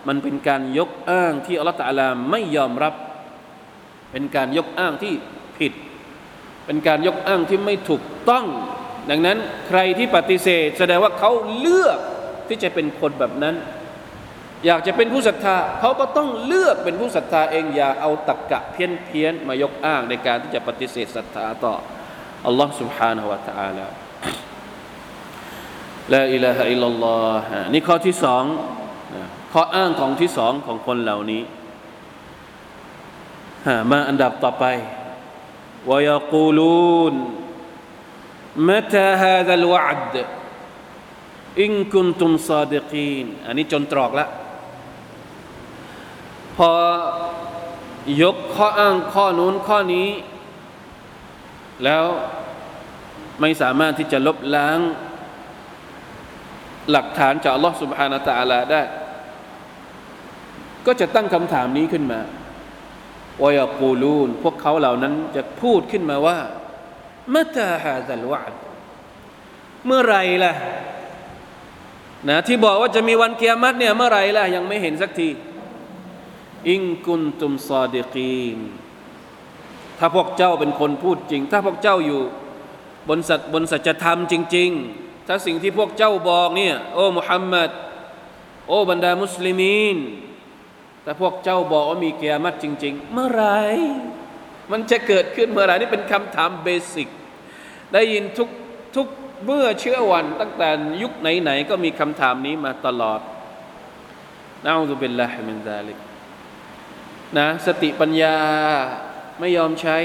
[0.08, 2.94] มันเป็นการยกอ้างที่อัลลอฮ์ตะลาไม่ยอมรับ
[4.12, 5.12] เป็นการยกอ้างที่
[5.58, 5.72] ผิด
[6.66, 8.44] เป็นการยกอ้างที่ไม่ถูกต้อง
[9.10, 9.38] ดังนั้น
[9.68, 11.98] ใครที่ปฏิเสธ แสดงว่าเขาเลือก
[12.48, 13.54] ที่จะเป็นคนแบบนั้น
[14.66, 21.74] อยากจะเป็นผู้ศรัทธาเขาก็ต้องเลือกเป็นผู้ศรัทธาเองอย่าเอาตักกะเพี้ยนเพียนมายกอ้างในการที่จะปฏิเสธศรัทธาต่อ
[22.46, 23.86] อัลลอฮ์ سبحانه และ تعالى
[26.13, 28.43] ละอิลาฮะอิลลัลลอฮนี่ข้อที่สอง
[29.53, 31.43] ข้ออ้างของที่สองของคนเหล่านี้
[33.89, 34.65] มาอันดับต่อไป
[35.89, 37.15] วายกูลูน
[38.69, 40.15] มตาฮาดัลวะด
[41.61, 44.25] อิงคุนตุมซาดิกีนอันนี้จนตรอกละ
[46.57, 46.71] พอ
[48.21, 50.09] ยกข้ออ้างข้อนู้นข้อนี้
[51.83, 52.05] แล้ว
[53.39, 54.79] ไม่สามารถที่จะลบล้าง
[56.91, 58.81] หลักฐานจากอัลลอฮฺสุบฮานาตะอาลาได้
[60.85, 62.19] ก็จะตั้งคำถามนี้ขึ้นมา
[63.43, 66.39] วายกูลูนพวกเขาเหล่านั้นจะพูดขึ้นมาว่า
[67.29, 68.53] เมื่อตาฮาซัลวาด
[69.85, 70.53] เมื่อไรล่ะ
[72.29, 75.29] นะที่บอกว่าจะมีวันเกียรติเนี่ยเมื่อไรล่ะยังไม่เห็นสักที
[76.69, 78.57] อิงกุนตุมซาดิกีน
[79.99, 82.21] ถ้าพวกเจ้าเป็นคนพูดจริง ถ้าพวกเจ้าอยู่
[83.09, 87.69] บนสัตบนสัจธรรมจริง ๆ ถ้าสิ่งที่พวกเจ้าบอกเนี่ยโอ้มุฮัมมัด
[88.67, 89.97] โอ้บรรดามุสลิมีน
[91.03, 93.45] แต่พวกเจ้าบอกว่ามีเกียรติจริง ๆ เมื่อไร
[94.71, 97.07] มันจะเกิดขึ้นเมื่อไรนี่เป็นคำถามเบสิก
[97.93, 98.49] ได้ยินทุก
[98.95, 99.07] ทุก
[99.45, 100.69] เมื่อเชื่อวัน ตั้งแต่
[101.01, 103.19] ยุคไหน ๆ ก็มีคำถามนี้มาตลอด
[104.65, 105.97] นะอูซุบิลลาฮิมินซาลิก
[107.37, 108.35] นะสติปัญญา
[109.39, 109.97] ไม่ยอมใช้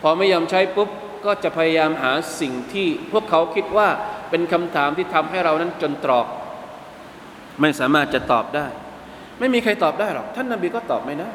[0.00, 0.90] พอไม่ยอมใช้ปุ๊บ
[1.24, 3.88] ก็จะพยายามหาสิ่งที่พวกเขาคิดว่า
[4.30, 6.26] เป็นคำถามที่ทำให้เรานั้นจนตรอก
[7.60, 8.66] ไม่สามารถจะตอบได้
[9.38, 11.30] ไม่มีใครตอบได้หรอก ท่านนาบีก็ตอบไม่ได้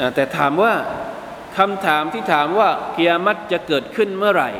[0.00, 0.72] นะแต่ถามว่า
[1.58, 4.50] คำถามที่ถามว่ากิยามัตจะเกิดขึ้นเมื่อไหร่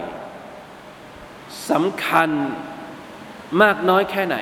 [1.70, 2.30] สำคัญ
[3.62, 4.36] มากน้อยแค่ไหน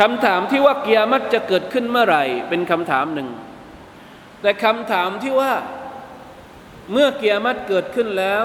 [0.00, 3.28] คำถามที่ว่ากิยามัตจะเกิดขึ้นเมื่อไหร่ เป็นคำถามหนึ่ง
[4.42, 5.52] แต่คำถามที่ว่า
[6.92, 8.44] เมื่อเกิยามัตเกิดขึ้นแล้ว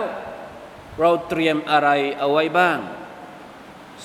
[0.99, 2.77] เราเตรียมอะไรเอาไว้บ้าง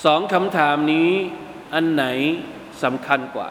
[0.05, 1.11] สองคำถามนี้
[1.75, 2.05] อันไหน
[2.83, 3.49] สำคัญกว่า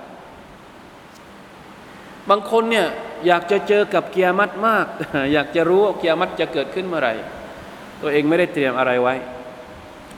[2.29, 2.87] บางคนเนี่ย
[3.27, 4.85] อยากจะเจอกับเกียรติมาก
[5.33, 7.13] อยากจะรู้ว่าเกียรติจะเกิดขึ้นเมื่อไหร่
[8.01, 9.15] ตัวเองไม่ได้เตรียมอะไรไว้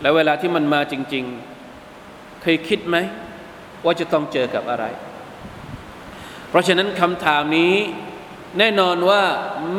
[0.02, 1.26] แล้วเวลาที่มันมาจริง
[1.84, 2.98] ๆ เคยคิดไหม
[3.86, 4.86] ว่าจะต้องเจอกับอะไร
[6.50, 7.74] เพราะฉะนั้นคำถามนี้
[8.58, 9.24] แน่นอนว่า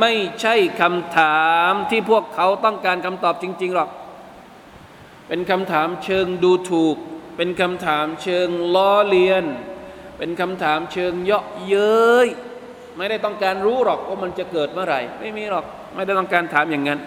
[0.01, 3.91] ไม่ใช่คำถามที่พวกเขาต้องการคำตอบจริง ๆ หรอก
[5.29, 6.97] เป็นคำถามเชิงดูถูก
[7.37, 9.45] เป็นคำถามเชิงล้อเลียน
[10.19, 12.29] เป็นคำถามเชิงเยาะเย้ย
[12.97, 15.65] ไม่ได้ต้องการรู้หรอกว่ามันจะเกิดเมื่อไหร่ ไม่มีหรอก
[15.95, 17.01] ไม่ได้ต้องการถามอย่างนั้น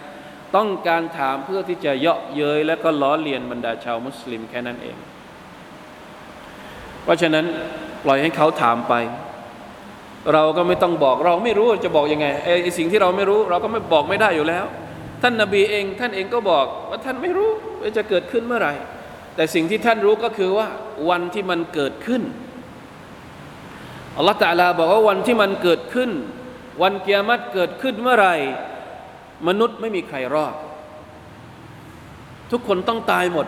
[0.56, 4.98] ต้องการถามเพื่อที่จะเยาะเย้ยและก็ล้อเลียนบรรดาชาวมุสลิมแค่นั้นเอง
[7.04, 7.46] เพราะฉะนั้น
[8.04, 8.94] ปล่อยให้เขาถามไป
[10.34, 12.28] เราก็ไม่ต้องบอกเราไม่รู้จะบอกยังไง
[12.64, 14.66] ไอ้สิ่งที่เราไม่รู้ เราก็ไม่บอกไม่ได้อยู่แล้ว
[15.22, 17.50] ท่านนาบีเอง ท่านเองก็บอกว่าท่านไม่รู้
[17.82, 18.74] ว่าจะเกิดขึ้นเมื่อไหร่
[19.36, 20.68] แต่สิ่งที่ท่านรู้ก็คือว่า
[21.10, 22.22] วันที่มันเกิดขึ้น
[24.18, 26.12] อัลลอฮฺตาลาบอกว่าวันที่มันเกิดขึ้น
[26.82, 28.36] วันเกียรติเกิดขึ้นเมื่อไหร่
[29.48, 30.54] มนุษย์ไม่มีใครรอด
[32.52, 33.48] ทุกคนต้องตายหมด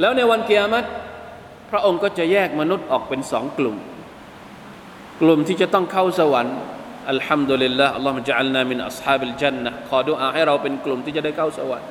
[0.00, 0.86] แล้วในวันเกียรติ
[1.70, 3.76] พระองค์ก็จะแยกมนุษย์ออกเป็นสองกลุ่ม
[5.20, 6.56] กลุ่มที่จะต้องเข้าสวรรค์
[7.10, 11.88] อัลฮัมดุลิลละอัลลอฮฺมะจัลนามินอัศฮาบิลจันนะขอดุอาให้เราเป็นกลุ่มที่จะได้เข้าสวรรค์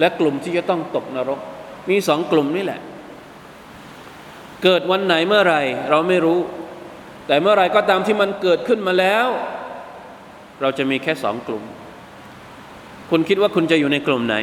[0.00, 1.40] และกลุ่มที่จะต้องตกนรก
[1.90, 2.80] มีสองกลุ่มนี่แหละ
[4.62, 5.56] เกิดวันไหนเมื่อไร
[5.90, 6.38] เราไม่รู้
[7.26, 9.26] แต่เมื่อไรก็ตามที่มันเกิดขึ้นมาแล้ว
[10.60, 11.62] เราจะมีแค่สองกลุ่ม
[13.10, 14.36] คุณคิดว่าคุณจะอยู่ในกลุ่มไหน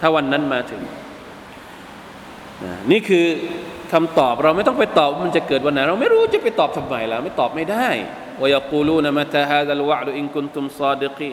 [0.00, 0.82] ถ้าวันนั้นมาถึง
[2.90, 3.26] นี่คือ
[3.92, 7.88] คำตอบเราไม่ต้องไปตอบว่ามันจะเกิดวันไหนเราไม่รู้จะไปตอบทำไมล่ะไม่ตอบไม่ได้
[8.42, 11.32] วยกูลูนมาตาฮาดัลวะดุอินคุนตุมซาดิกี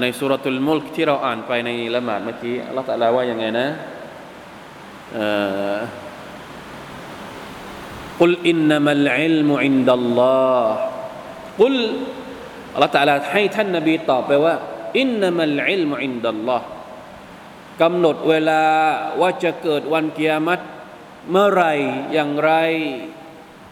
[0.00, 3.66] ในسورة الملكที่เราอ่านไปในละหมาดเมื่อกี้อัลลอฮฺตะอาลาว่ายังไงนะ
[8.20, 10.72] กุลإنما العلم عند الله
[11.60, 11.76] กุล
[12.74, 14.54] อัลลอฮฺตะลาให้ท่านนบีตอบไปว่า
[15.00, 16.66] อินนัมัลอิลมุอินดัลลอฮ์
[17.82, 18.62] กำหนดเวลา
[19.20, 20.64] ว่าจะเกิดวันเกียมัต
[21.30, 21.64] เมื่อไร
[22.12, 22.52] อย่างไร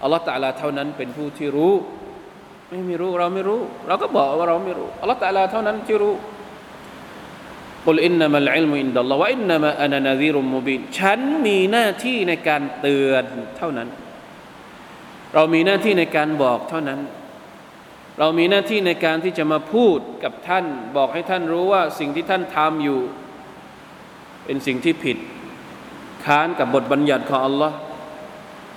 [0.03, 1.75] อัลลอฮฺตะอาลาเท่านั้นเป็นผู้ที่รู้
[2.71, 6.15] ไม่มีรู้เราไม่รู้ เราก็บอกว่าเราไม่รู้อัลลอฮฺตะลาเท่านั้นที่รู้
[7.87, 13.25] กุลอินนามัลอิลมุอินดัลลอฮฺวะอินนามาอานานาซีรุมมุบินฉันมีหน้าที่ในการเตือน
[13.57, 13.89] เท่านั้น
[15.35, 17.01] เรามีหน้าที่ในการบอกเท่านั้น
[18.19, 20.65] เรามีหน้าที่ในการที่จะมาพูดกับท่าน
[20.97, 23.01] บอกให้ท่านรู้ว่าสิ่งที่ท่านทำอยู่
[24.51, 25.17] เป็นสิ่งที่ผิด
[26.25, 27.77] ค้านกับบทบัญญัติของอัลลอฮ์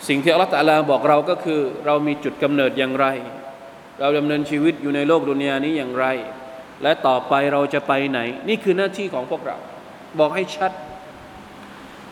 [0.08, 3.08] สิ่งที่อัลลอฮฺตะลาบอกเราก็คือ เรามีจุดกำเนิดอย่างไร
[4.00, 6.06] เราดำเนินชีวิตอยู่ในโลกดุนยานี้อย่างไร
[6.84, 9.58] และต่อไปเราจะไปไหน นี่คือหน้าที่ของพวกเรา
[10.20, 10.72] บอกให้ชัด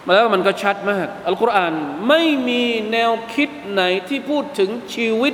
[0.06, 1.74] มาแล้วมันก็ชัดมาก อัลกุรอาน
[2.08, 5.34] ไม่มีแนวคิดไหนที่พูดถึงชีวิต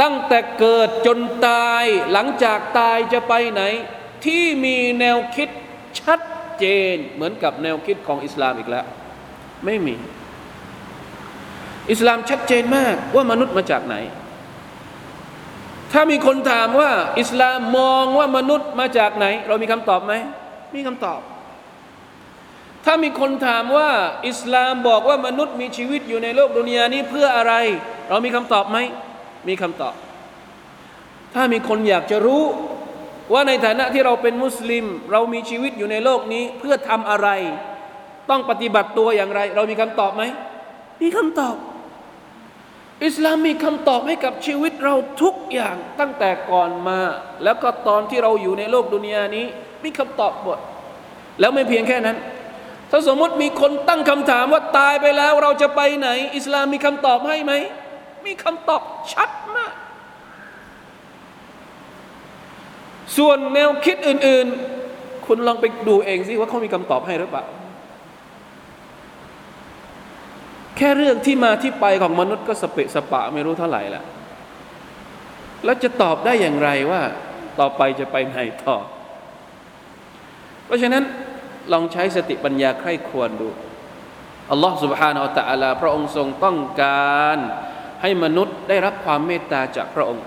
[0.00, 3.62] ตั้งแต่เกิดจนตายหลังจากตายจะไปไหน
[4.24, 5.48] ที่มีแนวคิด
[5.98, 6.20] ชัด
[6.58, 8.84] เจนเหมือนกับแนวคิดของอิสลามอีกแล้ว
[9.64, 9.94] ไม่มี
[11.90, 13.96] อิสลามชัดเจนมากว่ามนุษย์มาจากไหน
[15.92, 20.14] ถ้ามีคนถามว่า อิสลามมองว่ามนุษย์มาจากไหน เรามีคำตอบไหม
[20.74, 21.20] มีคำตอบ
[22.84, 23.90] ถ้ามีคนถามว่า
[24.28, 27.54] อิสลามบอกว่ามนุษย์มีชีวิตอยู่ในโลกดุนยานี้เพื่ออะไร
[28.08, 28.78] เรามีคำตอบไหม
[29.48, 29.94] มีคำตอบ
[31.34, 32.42] ถ้ามีคนอยากจะรู้
[33.32, 37.28] ว่าในฐานะที่เราเป็นมุสลิม เรามีชีวิตอยู่ในโลกนี้เพื่อทำอะไร
[38.30, 40.22] ต้องปฏิบัติตัวอย่างไร เรามีคำตอบไหม
[41.02, 41.56] มีคำตอบ
[43.04, 47.00] อิสลามมีคำตอบให้กับชีวิตเราทุกอย่างตั้งแต่ก่อนมา
[47.44, 49.46] แล้วก็ตอนที่เราอยู่ในโลกดุนยานี้
[49.84, 50.58] มีคำตอบหมด
[51.40, 52.16] แล้วไม่เพียงแค่นั้น
[52.90, 57.52] ถ้าสมมติมีคนตั้งคำถามว่าตายไปแล้วเราจะไปไหน อิสลามมีคำตอบให้ไหม
[58.26, 59.72] มีคำตอบชัดมาก
[63.17, 67.43] ส่วนแนวคิดอื่นๆ คุณลองไปดูเองสิว่าเขามีคำตอบให้หรือเปล่า
[70.77, 74.03] แค่เรื่องที่มาที่ไปของมนุษย์ก็สเปะสปะไม่รู้เท่าไหร่ละ
[75.65, 77.01] แล้วจะตอบได้อย่างไรว่า
[77.59, 78.77] ต่อไปจะไปไหนต่อ
[80.65, 81.03] เพราะฉะนั้น
[81.73, 83.49] ลองใช้สติปัญญาใคร่ควรดู
[84.51, 87.37] อัลลอฮ์ سبحانه และ تعالى พระองค์ทรงต้องการ
[88.01, 90.23] ให้มนุษย์ได้รับความเมตตาจากพระองค์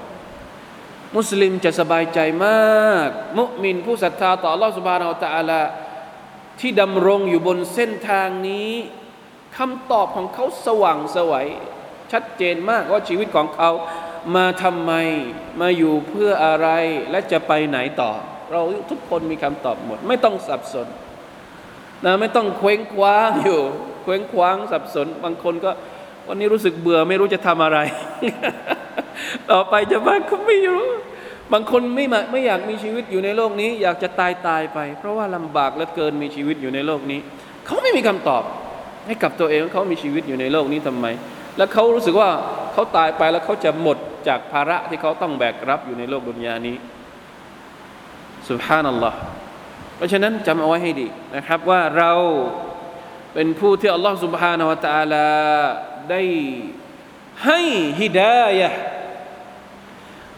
[1.16, 3.10] มุสลิมจะสบายใจมาก
[3.40, 5.62] มุมินผู้ศรัทธาต่ออัลลอฮฺสุบานาอัลตะอาลา
[6.60, 8.72] ที่ดำรงอยู่บนเส้นทางนี้
[9.58, 11.48] คำตอบของเขาสว่างสวัย
[12.12, 13.72] ชัดเจนมากว่าชีวิตของเขา
[14.36, 14.92] มาทำไม
[15.62, 16.68] มาอยู่เพื่ออะไร
[17.12, 18.12] และจะไปไหนต่อ
[18.52, 18.62] เรา
[18.92, 20.88] ทุกคนมีคำตอบหมด ไม่ต้องสับสน
[22.06, 23.62] นะไม่ต้องเคว้งคว้างอยู่
[24.04, 25.72] เคว้งคว้างสับสน บางคนก็
[26.28, 27.80] วันนี้รู้สึกเบื่อไม่รู้จะทำอะไร
[29.52, 30.88] ต่อไปจะมางก็ไม่รู้
[31.54, 37.20] บางคนไม่ไม่อยากมีชีวิตอยู่ในโลกนี้ อยากจะตายตายไป เพราะว่าลำบากเหลือเกินมีชีวิตอยู่ในโลกนี้
[37.66, 38.44] เขาไม่มีคำตอบ
[39.08, 41.06] ให้กับตัวเองเขามีชีวิตอยู่ในโลกนี้ทำไม
[41.58, 42.30] แล้วเขารู้สึกว่า
[42.74, 46.76] เขาตายไปแล้วเขาจะหมดจากภาระที่เขาต้องแบกรับอยู่ในโลกดุนยานี้
[48.50, 49.18] สุบฮานัลลอฮ์
[49.96, 52.12] เพราะฉะนั้นจำเอาไว้ให้ดีนะครับว่าเรา
[53.34, 55.28] เป็นผู้ที่อัลลอฮ์สุบฮานาวะตาลา
[56.10, 56.22] ได้
[57.45, 57.61] ให้
[58.01, 58.71] ฮิดายะ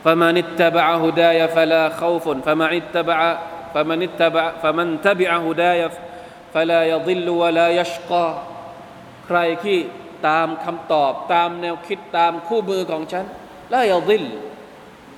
[0.04, 3.18] فمن اتبع هداي فلا خوف فمن اتبع
[3.74, 5.80] فمن اتبع فمن تبع هداي
[6.54, 8.28] فلا يضل ولا يشقى
[9.26, 9.78] ใครที่
[10.28, 13.24] ตามคำตอบตามแนวคิดตามคู่มือของฉัน
[13.72, 14.24] ลายดิล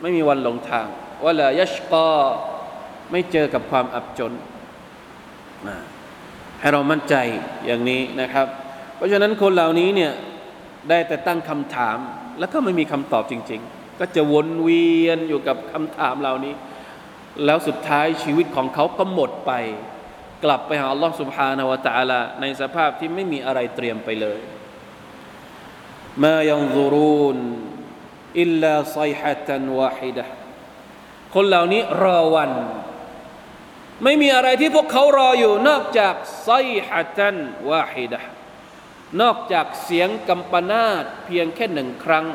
[0.01, 0.87] ไม่มีวันหลงทาง
[1.25, 2.09] วลายัชกอ
[3.11, 4.33] ไม่เจอกับความอับจน
[6.61, 7.15] ให้เรามั่นใจ
[7.67, 8.47] อย่างนี้นะครับ
[8.97, 10.13] เพราะฉะนั้นคนเหล่านี้เนี่ย
[10.90, 11.98] ได้แต่ตั้งคำถาม
[12.40, 16.54] แล้วก็ไม่มีคำตอบจริง ๆ ก็จะวนเวียนอยู่กับคำถามเหล่านี้
[17.46, 19.52] แล้วสุดท้ายชีวิตของเขาก็หมดไป
[20.44, 24.40] กลับไปหาอัลลอฮ์สุบฮานาวะตะอาลาในสภาพที่ไม่มีอะไรเตรียมไปเลย
[26.24, 27.38] มายังซูรุน
[28.42, 30.26] อิลลาไซฮะตันวาฮิดะ
[31.36, 32.52] คนเหล่านี้รอวัน
[34.04, 36.16] ไม่มีอะไรที่พวกเขารออยู่นอกจาก
[36.46, 36.52] ไซ
[36.88, 37.36] ฮะตัน
[37.70, 38.20] วาฮิดะ
[39.22, 42.26] นอกจากเสียงกัมปนาตเพียงแค่หนึ่งครั้ง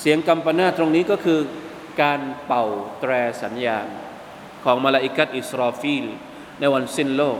[0.00, 1.40] เสียงกัมปนาตตรงนี้ก็คือ
[2.02, 2.64] การเป่า
[3.00, 3.12] แตร
[3.42, 3.86] สัญญาณ
[4.64, 6.04] ของมาลาอิกัตอิสรอฟิล
[6.60, 7.38] ในวันสิ้นโลก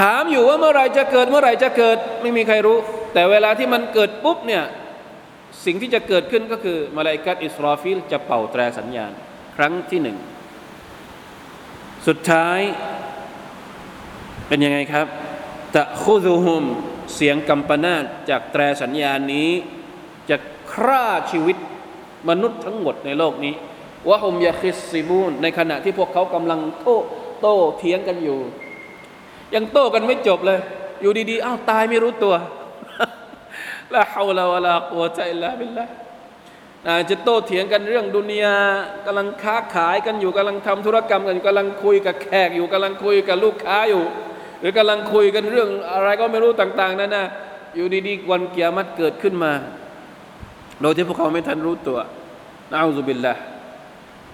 [0.00, 2.78] ถามอยู่ว่าเมื่อไรจะเกิดเมื่อไรจะเกิดไม่มีใครรู้
[3.12, 4.64] แต่เวลาที่มันเกิดปุ๊บเนี่ย
[5.64, 9.12] สิ่งที่จะเกิดขึ้นก็คือมาลาอิกัตอิสรอฟิลจะเป่าแตรสัญญาณ
[9.56, 10.18] ครั้งที่หนึ่ง
[12.06, 12.60] สุดท้าย
[14.48, 15.06] เป็นยังไงครับ
[15.74, 16.64] تأخذهم
[17.14, 19.50] เสียงกัมปนาทจากแตรสัญญาณนี้
[20.30, 20.36] จะ
[20.72, 21.56] ฆ่าชีวิต
[22.28, 23.54] มนุษย์ทั้งหมดในโลกนี้
[24.08, 26.98] วะฮุมยาคิสซิบูนในขณะที่พวกเขากำลังโต้
[27.40, 28.38] โต้เถียงกันอยู่
[29.54, 30.60] ยังโต้กันไม่จบเลย
[31.00, 32.34] อยู่ดีๆอ้าวตายไม่รู้ตัว
[33.94, 35.86] ละฮาวลาวะลากุวะตะอิลลาบิลละ
[37.10, 38.56] จะโต้เถียงกันเรื่องดุนยา
[39.06, 44.04] กำลังค้าขายกันอยู่กำลังทำธุรกรรมกันกำลังคุยกับแขกอยู่กำลังคุยกับลูกค้าอยู่
[44.66, 47.26] รือกำลังคุยกันเรื่องอะไรก็ไม่รู้ต่าง ๆนั่นนะ
[47.74, 49.52] อยู่ดีๆวันเกียมัตเกิดขึ้นมา
[50.80, 51.98] โดยที่พวกเขาไม่ทันรู้ตัว
[52.70, 53.34] نعوذ بالله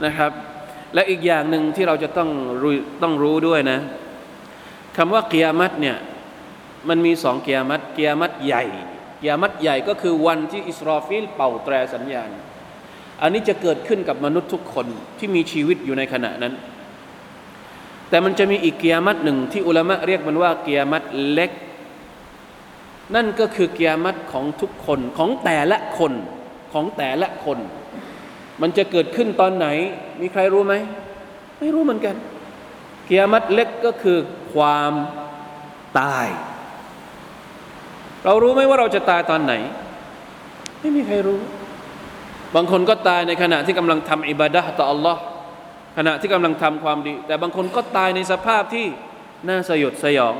[0.04, 0.32] นะครับ
[0.94, 2.30] และอีกอย่างหนึ่งที่เราจะต้อง
[2.62, 2.72] รู้
[3.02, 3.78] ต้องรู้ด้วยนะ
[4.96, 5.96] คำว่าเกียมัตเนี่ย
[6.88, 8.64] มันมีสองเกียมัตเกียมัตใหญ่
[9.18, 12.30] เกียมัตใหญ่ก็คือวันที่อิสราฟิลเป่าแตรสัญญาณ
[13.22, 14.86] อันนี้จะเกิดขึ้นกับมนุษย์ทุกคน
[15.18, 16.54] ที่มีชีวิตอยู่ในขณะนั้น
[18.10, 21.50] แต่มันจะมีอีกเกียรติหนึ่งที่อุลามะเรียกมันว่าเกียรติเล็ก
[23.14, 26.12] นั่นก็คือเกียรติของทุกคนของแต่ละคน
[26.72, 27.58] ของแต่ละคน
[28.60, 29.66] มันจะเกิดขึ้นตอนไหน
[30.20, 30.74] มีใครรู้ไหม
[31.58, 32.16] ไม่รู้เหมือนกัน
[33.06, 34.18] เกียรติเล็กก็คือ
[34.52, 34.92] ความ
[35.98, 36.26] ตาย
[38.24, 39.54] เรารู้ไหมว่าเราจะตายตอนไหน
[40.80, 41.38] ไม่มีใครรู้
[42.54, 45.20] บางคนก็ตายในขณะที่กำลังทำอิบาดะต่ออัลลอฮ์
[45.96, 48.86] ขณะที่กำลังทำความดี แต่บางคนก็ตายในสภาพที่
[49.48, 50.36] น่าสยดสยอง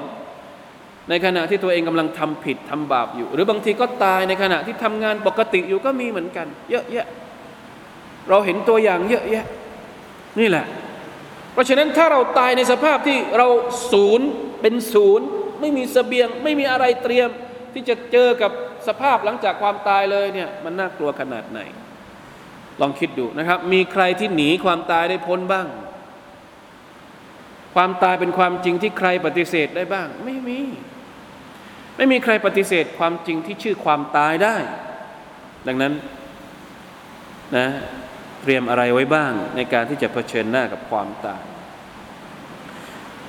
[1.09, 7.07] ในขณะที่ตัวเองกำลังทำผิดทำบาปอยู่ หรือบางทีก็ตายในขณะที่ทำงานปกติอยู่ก็มีเหมือนกัน เยอะแยะ
[8.29, 9.47] เราเห็นตัวอย่างเยอะแยะ
[10.41, 10.67] นี่แหละ
[11.53, 13.49] เพราะฉะนั้นถ้าเราตายในสภาพที่เรา
[13.93, 14.27] ศูนย์
[14.63, 15.27] เป็นศูนย์
[15.61, 17.29] ไม่มีสเสบียง ไม่มีอะไรเตรียม
[17.73, 18.53] ที่จะเจอกับ
[18.89, 21.61] สภาพหลังจากความตายเลยเนี่ยมันน่ากลัวขนาดไหน
[22.82, 25.68] ลองคิดดูนะครับ มีใครที่หนีความตายได้พ้นบ้าง
[27.76, 30.60] ความตายเป็นความจริงที่ใครปฏิเสธได้บ้าง ไม่มี
[31.98, 34.56] ไม่มีใครปฏิเสธความจริงที่ชื่อความตายได้
[35.68, 35.94] ดังนั้น
[37.58, 37.68] นะ
[38.42, 41.44] เตรียมอะไรไว้บ้างในการที่จะเผชิญหน้ากับความตาย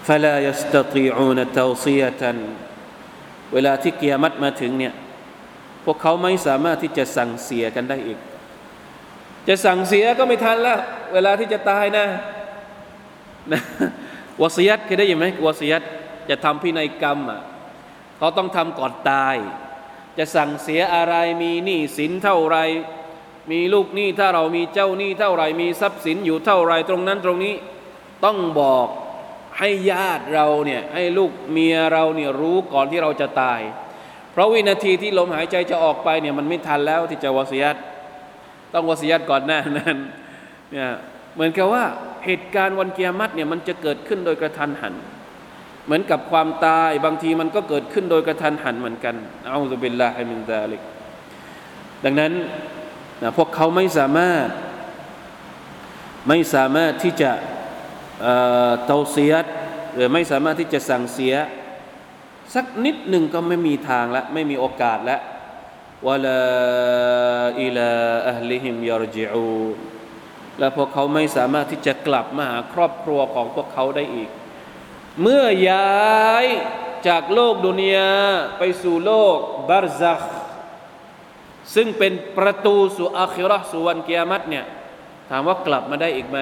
[0.07, 2.22] فلا يستطيعون توصية
[3.52, 4.94] เวลาที่เกียรติมาถึงเนี่ย
[5.84, 8.18] พวกเขาไม่สามารถที่จะสั่งเสียกันได้อีก
[9.47, 10.79] จะสั่งเสียก็ไม่ทันแล้ว
[11.13, 12.05] เวลาที่จะตายนะ
[13.51, 13.61] นะ
[14.41, 15.83] วสียัตเคยได้ยินไหมวสียัต
[16.29, 17.41] จะทำพินัยกรรมอะ
[18.17, 19.35] เขาต้องทำก่อนตาย
[20.17, 22.57] จะสั่งเสียอะไรมีหนี้สินเท่าไร
[23.51, 27.55] มีลูกหนี้ถ้าเรามีเจ้าหนี้เท่าไรมีทรัพย์สินอยู่เท่าไรตรงนั้นตรงนี้
[28.25, 28.87] ต้องบอก
[29.59, 33.59] ให้ญาติเราเนี่ยให้ลูกเมียเราเนี่ยรู้ก่อนที่เราจะตาย
[34.31, 37.75] เพราะวินาทีที่ลมหายใจจะออกไปเนี่ยมันไม่ทันแล้วที่จะวสียัต
[38.74, 39.97] ต้องวสียัตก่อนหน้านั้น
[40.72, 40.89] เนี่ย
[41.34, 41.84] เหมือนกับว่า
[42.26, 44.93] เหตุการณ์วันเกียมัตเนี่ยมันจะเกิดขึ้นโดยกระทันหัน
[45.86, 50.82] เหมือนกับความตายบางทีมันก็เกิดขึ้นโดยกระทันหันเหมือนกันأعوذ بالله من ذلك
[52.03, 52.34] ดังนั้น
[53.22, 54.47] นะพวกเขาไม่สามารถ
[56.28, 57.32] ไม่สามารถที่จะ
[58.86, 59.45] توصية
[59.95, 61.36] หรือไม่สามารถที่จะสั่งเสีย
[62.55, 65.22] สักนิดหนึ่งก็ไม่มีทางและไม่มีโอกาสแล้ว
[66.07, 66.41] วลา
[67.61, 67.91] อิลา
[68.29, 69.49] อัลลิฮิมยารจิอู
[70.59, 74.29] และพวกเขาไม่สามารถที่จะกลับมาหาครอบครัวของพวกเขาได้อีก
[75.21, 76.45] เมื่อย้าย
[77.07, 78.11] จากโลกดุนยา
[78.57, 79.37] ไปสู่โลก
[79.69, 80.21] บารซัก
[81.75, 84.65] ซึ่งเป็นประตูสู่อาคิรอสู่วันเกียรติเนี่ย
[85.29, 86.37] ถามว่ากลับมาได้อีกไหม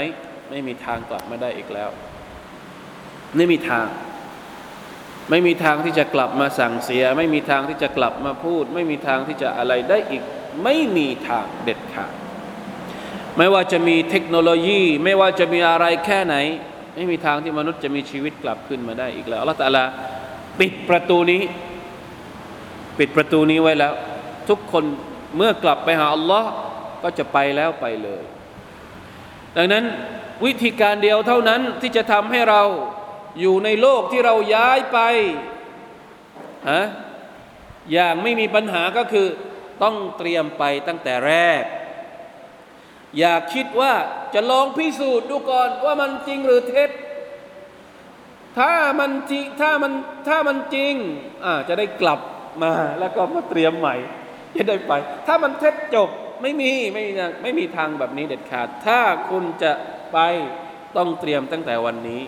[0.50, 1.90] ไม่มีทางกลับมาได้อีกแล้ว
[3.36, 3.86] ไม่มีทาง
[5.30, 10.24] ไม่มีทางที่จะกลับมาสั่งเสีย ไม่มีทางที่จะกลับมาพูด ไม่มีทางที่จะอะไรได้อีก
[10.64, 12.14] ไม่มีทางเด็ดขาด
[13.38, 16.36] ไม่ว่าจะมีเทคโนโลยี ไม่ว่าจะมีอะไรแค่ไหน
[16.96, 19.84] ไม่มีทางที่มนุษย์จะมีชีวิตกลับขึ้นมาได้อีกแล้วอัลลอฮฺตาลา
[20.60, 21.42] ปิดประตูนี้
[22.98, 23.94] ปิดประตูนี้ไว้แล้ว
[24.50, 24.84] ทุกคน
[25.38, 26.50] เมื่อกลับไปหาอัลลอฮ์
[27.04, 28.24] ก็จะไปแล้วไปเลย
[29.58, 29.84] ดังนั้น
[30.46, 32.62] วิธีการเดียวเท่านั้นที่จะทำให้เรา
[33.40, 35.00] อยู่ในโลกที่เราย้ายไป
[36.72, 36.86] ฮะ
[37.94, 39.28] อย่างไม่มีปัญหาก็คือ
[39.84, 41.64] ต้องเตรียมไปตั้งแต่แรก
[43.18, 43.94] อย่าคิดว่า
[44.34, 46.90] จะลองพิสูจน์ดูก่อนว่ามันจริงหรือเท็จ
[48.60, 49.94] ถ้ามันจริงถ้ามัน
[50.28, 50.94] ถ้ามันจริง
[51.46, 52.20] อ่าจะได้กลับ
[52.64, 53.96] มาแล้วก็มาเตรียมใหม่
[54.58, 54.94] จะได้ไป
[55.28, 56.10] ถ้ามันเท็จจบ
[56.42, 57.12] ไม่มีไม่มี
[57.42, 59.00] ไม่มีทางแบบนี้เด็ดขาด ถ้า
[59.30, 59.72] คุณจะ
[60.14, 60.18] ไป
[60.98, 62.22] ต้องเตรียมตั้งแต่วันนี้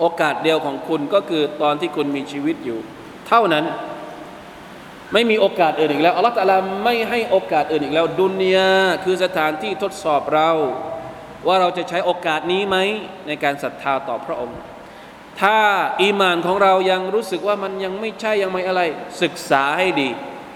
[0.00, 2.78] โอกาสเดียวของคุณก็คือตอนที่คุณมีชีวิตอยู่
[3.28, 3.64] เท่านั้น
[5.12, 8.72] ไม่มีโอกาสอื่นอีกแล้วอัลลอฮฺตะลาไม่ให้โอกาสอื่นอีกแล้ว ดุนยา
[9.04, 10.50] คือสถานที่ทดสอบเรา
[11.46, 12.76] ว่าเราจะใช้โอกาสนี้ไหม
[13.26, 14.58] ในการศรัทธาต่อพระองค์
[15.40, 15.58] ถ้า
[16.02, 18.82] อีมานของเรายังรู้สึกว่ามันยังไม่ใช่ยังไม่อะไร
[19.22, 20.10] ศึกษาให้ดี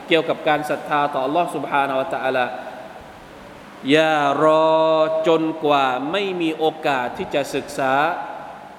[0.08, 2.46] เกี่ยวกับการศรัทธาต่อ Allah سبحانه และ تعالى
[3.90, 4.78] อย่ารอ
[5.28, 7.92] จนกว่าไม่มีโอกาสที่จะศึกษา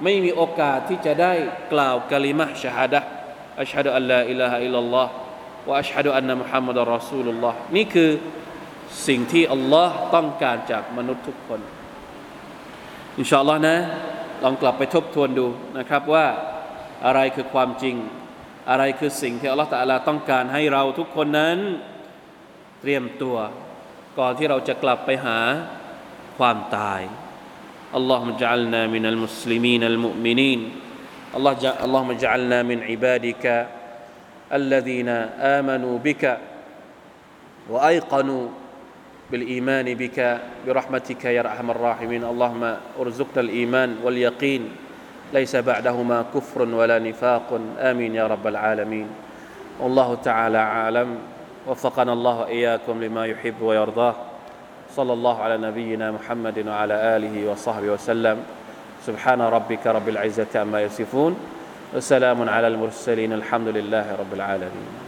[0.02, 1.32] ไม่มีโอกาสที่จะได้
[1.72, 3.00] กล่าวกะลิมะชาฮดะ
[3.60, 5.10] อัชฮะดุอัลลอฮอิลาฮะอิลลัลลอฮ์
[5.68, 8.10] วะอัชฮะดุอันนะมุฮัมมัดรอซูลุลลอฮ์นี่คือ
[9.08, 11.60] สิ่งที่อัลลอฮ์ต้องการจากมนุษย์ทุกคน
[13.18, 13.76] อินชาอัลลอฮ์นะ
[14.44, 15.46] ลองกลับไปทบทวนดู
[15.78, 16.26] นะครับว่า
[17.06, 17.96] อะไรคือความจริง
[18.70, 21.58] อะไรคือสิ่งที่อัลลอฮ์ตะลาต้องการให้เราทุกคนนั้น
[22.80, 23.36] เตรียมตัว
[24.18, 25.38] ก่อนที่เราจะกลับไปหา
[26.38, 27.00] ความตาย
[27.94, 30.60] اللهم اجعلنا من المسلمين المؤمنين.
[31.30, 31.52] الله
[31.84, 33.44] اللهم اجعلنا من عبادك
[34.50, 36.38] الذين آمنوا بك
[37.70, 38.44] وأيقنوا
[39.30, 40.18] بالإيمان بك
[40.66, 42.22] برحمتك يا أرحم الراحمين.
[42.26, 42.62] اللهم
[42.98, 44.62] ارزقنا الإيمان واليقين.
[45.30, 47.48] ليس بعدهما كفر ولا نفاق.
[47.78, 49.06] آمين يا رب العالمين.
[49.80, 51.08] والله تعالى عالم
[51.66, 54.33] وفقنا الله إياكم لما يحب ويرضاه.
[54.96, 58.38] صلى الله على نبينا محمد وعلى آله وصحبه وسلم.
[59.06, 61.36] سبحان ربك رب العزة عما يصفون
[61.94, 65.03] وسلام على المرسلين الحمد لله رب العالمين.